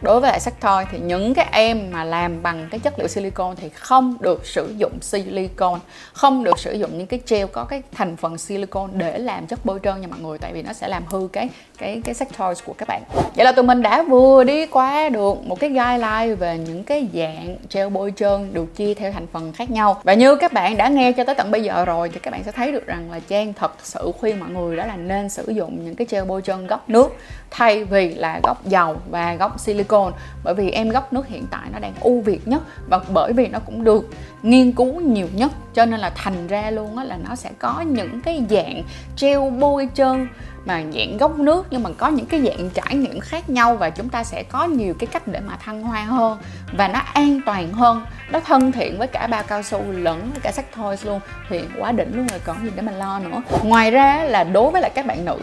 đối 0.02 0.21
với 0.21 0.30
lại 0.30 0.40
sắc 0.40 0.61
thoi 0.61 0.87
thì 0.90 0.99
những 0.99 1.35
cái 1.35 1.49
em 1.52 1.90
mà 1.92 2.04
làm 2.04 2.42
bằng 2.42 2.68
cái 2.71 2.80
chất 2.80 2.99
liệu 2.99 3.09
silicon 3.09 3.56
thì 3.56 3.68
không 3.68 4.16
được 4.21 4.47
sử 4.47 4.75
dụng 4.76 4.92
silicon 5.00 5.80
không 6.12 6.44
được 6.44 6.59
sử 6.59 6.73
dụng 6.73 6.99
những 6.99 7.06
cái 7.06 7.21
gel 7.28 7.47
có 7.52 7.64
cái 7.64 7.82
thành 7.92 8.16
phần 8.16 8.38
silicon 8.38 8.90
để 8.92 9.18
làm 9.18 9.47
chất 9.47 9.64
bôi 9.64 9.78
trơn 9.85 10.00
nha 10.00 10.06
mọi 10.11 10.21
người, 10.21 10.38
tại 10.38 10.52
vì 10.52 10.62
nó 10.62 10.73
sẽ 10.73 10.88
làm 10.88 11.02
hư 11.06 11.28
cái 11.32 11.49
cái 11.78 12.00
cái 12.04 12.14
sắc 12.14 12.38
toys 12.38 12.59
của 12.64 12.73
các 12.78 12.88
bạn. 12.88 13.02
Vậy 13.37 13.44
là 13.44 13.52
tụi 13.52 13.64
mình 13.64 13.82
đã 13.82 14.02
vừa 14.02 14.44
đi 14.44 14.66
qua 14.66 15.09
được 15.09 15.47
một 15.47 15.61
cái 15.61 15.71
guideline 15.71 16.35
về 16.35 16.59
những 16.59 16.85
cái 16.85 17.09
dạng 17.14 17.56
gel 17.71 17.88
bôi 17.88 18.12
trơn 18.16 18.54
được 18.54 18.76
chia 18.76 18.94
theo 18.94 19.12
thành 19.12 19.26
phần 19.32 19.52
khác 19.52 19.71
nhau. 19.71 20.00
Và 20.04 20.14
như 20.14 20.37
các 20.37 20.52
bạn 20.52 20.76
đã 20.76 20.88
nghe 20.88 21.12
cho 21.12 21.25
tới 21.25 21.35
tận 21.35 21.50
bây 21.50 21.62
giờ 21.62 21.85
rồi 21.85 22.09
thì 22.09 22.21
các 22.21 22.30
bạn 22.30 22.42
sẽ 22.44 22.52
thấy 22.52 22.73
được 22.73 22.87
rằng 22.87 23.11
là 23.11 23.21
trang 23.28 23.52
thật 23.52 23.73
sự 23.82 24.12
khuyên 24.21 24.40
mọi 24.40 24.50
người 24.50 24.76
đó 24.76 24.87
là 24.87 24.97
nên 24.97 25.28
sử 25.28 25.44
dụng 25.49 25.85
những 25.85 25.94
cái 25.94 26.06
gel 26.11 26.25
bôi 26.25 26.42
trơn 26.42 26.66
gốc 26.66 26.90
nước 26.90 27.16
thay 27.50 27.85
vì 27.85 28.14
là 28.14 28.40
gốc 28.42 28.66
dầu 28.66 28.97
và 29.11 29.35
gốc 29.35 29.61
silicon 29.61 29.91
silicone 29.92 30.16
bởi 30.44 30.54
vì 30.54 30.70
em 30.70 30.88
gốc 30.88 31.12
nước 31.12 31.26
hiện 31.26 31.46
tại 31.50 31.68
nó 31.72 31.78
đang 31.78 31.94
ưu 32.00 32.20
việt 32.20 32.49
nhất 32.49 32.62
và 32.88 33.00
bởi 33.12 33.32
vì 33.32 33.49
nó 33.49 33.58
cũng 33.58 33.84
được 33.84 34.08
nghiên 34.42 34.72
cứu 34.72 35.00
nhiều 35.00 35.28
nhất. 35.34 35.52
Cho 35.75 35.87
nên 35.87 36.00
là 36.00 36.11
thành 36.14 36.46
ra 36.46 36.70
luôn 36.70 36.96
á 36.96 37.04
là 37.04 37.16
nó 37.28 37.34
sẽ 37.34 37.50
có 37.58 37.80
những 37.80 38.20
cái 38.20 38.42
dạng 38.50 38.82
treo 39.16 39.50
bôi 39.50 39.88
trơn 39.94 40.28
mà 40.64 40.82
dạng 40.94 41.16
gốc 41.16 41.38
nước, 41.38 41.66
nhưng 41.70 41.82
mà 41.82 41.90
có 41.99 42.08
những 42.08 42.26
cái 42.26 42.40
dạng 42.40 42.70
trải 42.70 42.94
nghiệm 42.94 43.20
khác 43.20 43.50
nhau 43.50 43.76
và 43.76 43.90
chúng 43.90 44.08
ta 44.08 44.25
sẽ 44.25 44.42
có 44.42 44.64
nhiều 44.64 44.94
cái 44.99 45.06
cách 45.06 45.28
để 45.28 45.40
mà 45.40 45.56
thăng 45.56 45.82
hoa 45.82 46.02
hơn 46.02 46.38
và 46.72 46.88
nó 46.88 47.00
an 47.14 47.40
toàn 47.46 47.72
hơn, 47.72 48.04
nó 48.30 48.40
thân 48.40 48.72
thiện 48.72 48.99
với 48.99 49.06
cả 49.06 49.26
bao 49.26 49.42
cao 49.42 49.62
su 49.62 49.82
lẫn 49.92 50.30
với 50.30 50.40
cả 50.40 50.52
sắc 50.52 50.64
thôi 50.75 50.96
luôn. 51.04 51.20
Thì 51.49 51.61
quá 51.78 51.92
đỉnh 51.92 52.16
luôn 52.16 52.26
rồi, 52.26 52.40
còn 52.44 52.64
gì 52.64 52.70
để 52.76 52.82
mà 52.82 52.92
lo 52.92 53.18
nữa. 53.18 53.42
Ngoài 53.62 53.90
ra 53.90 54.25
là 54.25 54.44
đối 54.44 54.70
với 54.70 54.82
lại 54.82 54.90
các 54.94 55.06
bạn 55.06 55.25
nữ 55.25 55.38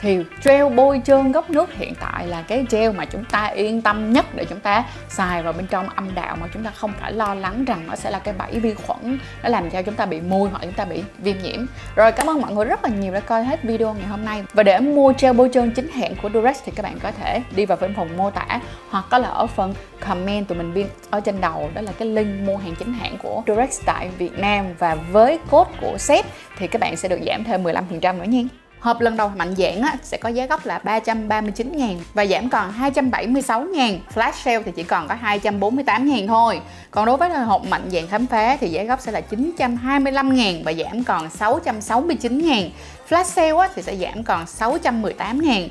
thì 0.00 0.18
gel 0.44 0.74
bôi 0.74 1.00
trơn 1.04 1.32
gốc 1.32 1.50
nước 1.50 1.74
hiện 1.74 1.94
tại 2.00 2.26
là 2.26 2.42
cái 2.42 2.66
gel 2.70 2.92
mà 2.92 3.04
chúng 3.04 3.24
ta 3.24 3.46
yên 3.46 3.82
tâm 3.82 4.12
nhất 4.12 4.26
để 4.34 4.44
chúng 4.44 4.60
ta 4.60 4.84
xài 5.08 5.42
vào 5.42 5.52
bên 5.52 5.66
trong 5.66 5.88
âm 5.88 6.14
đạo 6.14 6.36
mà 6.40 6.46
chúng 6.54 6.64
ta 6.64 6.70
không 6.70 6.92
phải 7.00 7.12
lo 7.12 7.34
lắng 7.34 7.64
rằng 7.64 7.86
nó 7.86 7.96
sẽ 7.96 8.10
là 8.10 8.18
cái 8.18 8.34
bẫy 8.50 8.60
vi 8.60 8.74
khuẩn 8.74 9.18
nó 9.42 9.48
làm 9.48 9.70
cho 9.70 9.82
chúng 9.82 9.94
ta 9.94 10.06
bị 10.06 10.20
mùi 10.20 10.50
hoặc 10.50 10.62
chúng 10.62 10.72
ta 10.72 10.84
bị 10.84 11.02
viêm 11.18 11.38
nhiễm. 11.38 11.66
Rồi, 11.96 12.12
cảm 12.12 12.30
ơn 12.30 12.40
mọi 12.40 12.52
người 12.52 12.64
rất 12.64 12.84
là 12.84 12.90
nhiều 12.90 13.12
đã 13.14 13.20
coi 13.20 13.44
hết 13.44 13.62
video 13.62 13.94
ngày 13.94 14.06
hôm 14.06 14.24
nay. 14.24 14.44
Và 14.52 14.62
để 14.62 14.80
mua 14.80 15.12
gel 15.18 15.32
bôi 15.32 15.50
trơn 15.52 15.70
chính 15.70 15.88
hãng 15.88 16.14
của 16.22 16.30
Durex 16.34 16.60
thì 16.64 16.72
các 16.76 16.82
bạn 16.82 16.98
có 17.02 17.10
thể 17.10 17.42
đi 17.56 17.66
vào 17.66 17.78
phần 17.78 17.94
phòng 17.96 18.16
mô 18.16 18.30
tả 18.30 18.60
hoặc 18.90 19.04
có 19.10 19.18
là 19.18 19.28
ở 19.28 19.46
phần 19.46 19.74
comment 20.00 20.48
tụi 20.48 20.58
mình 20.58 20.72
viên 20.72 20.86
ở 21.10 21.20
trên 21.20 21.40
đầu. 21.40 21.70
Đó 21.74 21.80
là 21.80 21.92
cái 21.98 22.08
link 22.08 22.46
mua 22.46 22.56
hàng 22.56 22.74
chính 22.78 22.92
hãng 22.92 23.16
của 23.22 23.42
Durex 23.46 23.80
tại 23.84 24.08
Việt 24.18 24.38
Nam. 24.38 24.66
Và 24.78 24.94
với 24.94 25.38
code 25.50 25.70
của 25.80 25.98
sếp 25.98 26.24
thì 26.58 26.66
các 26.66 26.80
bạn 26.80 26.96
sẽ 26.96 27.08
được 27.08 27.20
giảm 27.26 27.44
thêm 27.44 27.62
15% 27.62 28.18
nữa 28.18 28.24
nha. 28.24 28.42
Hộp 28.84 29.00
lần 29.00 29.16
đầu 29.16 29.28
mạnh 29.28 29.54
dạng 29.58 29.82
á, 29.82 29.96
sẽ 30.02 30.16
có 30.16 30.28
giá 30.28 30.46
gốc 30.46 30.66
là 30.66 30.78
339 30.78 31.72
ngàn 31.76 32.00
và 32.14 32.26
giảm 32.26 32.48
còn 32.48 32.72
276 32.72 33.64
ngàn. 33.64 33.98
Flash 34.14 34.32
sale 34.32 34.62
thì 34.62 34.72
chỉ 34.76 34.82
còn 34.82 35.08
có 35.08 35.14
248 35.14 36.08
ngàn 36.08 36.26
thôi. 36.26 36.60
Còn 36.90 37.06
đối 37.06 37.16
với 37.16 37.30
hộp 37.30 37.66
mạnh 37.66 37.90
dạng 37.92 38.08
khám 38.08 38.26
phá 38.26 38.56
thì 38.60 38.68
giá 38.68 38.82
gốc 38.82 39.00
sẽ 39.00 39.12
là 39.12 39.20
925 39.20 40.36
ngàn 40.36 40.62
và 40.64 40.72
giảm 40.72 41.04
còn 41.04 41.30
669 41.30 42.38
ngàn. 42.38 42.70
Flash 43.08 43.24
sale 43.24 43.56
á, 43.56 43.68
thì 43.74 43.82
sẽ 43.82 43.96
giảm 43.96 44.24
còn 44.24 44.46
618 44.46 45.42
ngàn. 45.42 45.68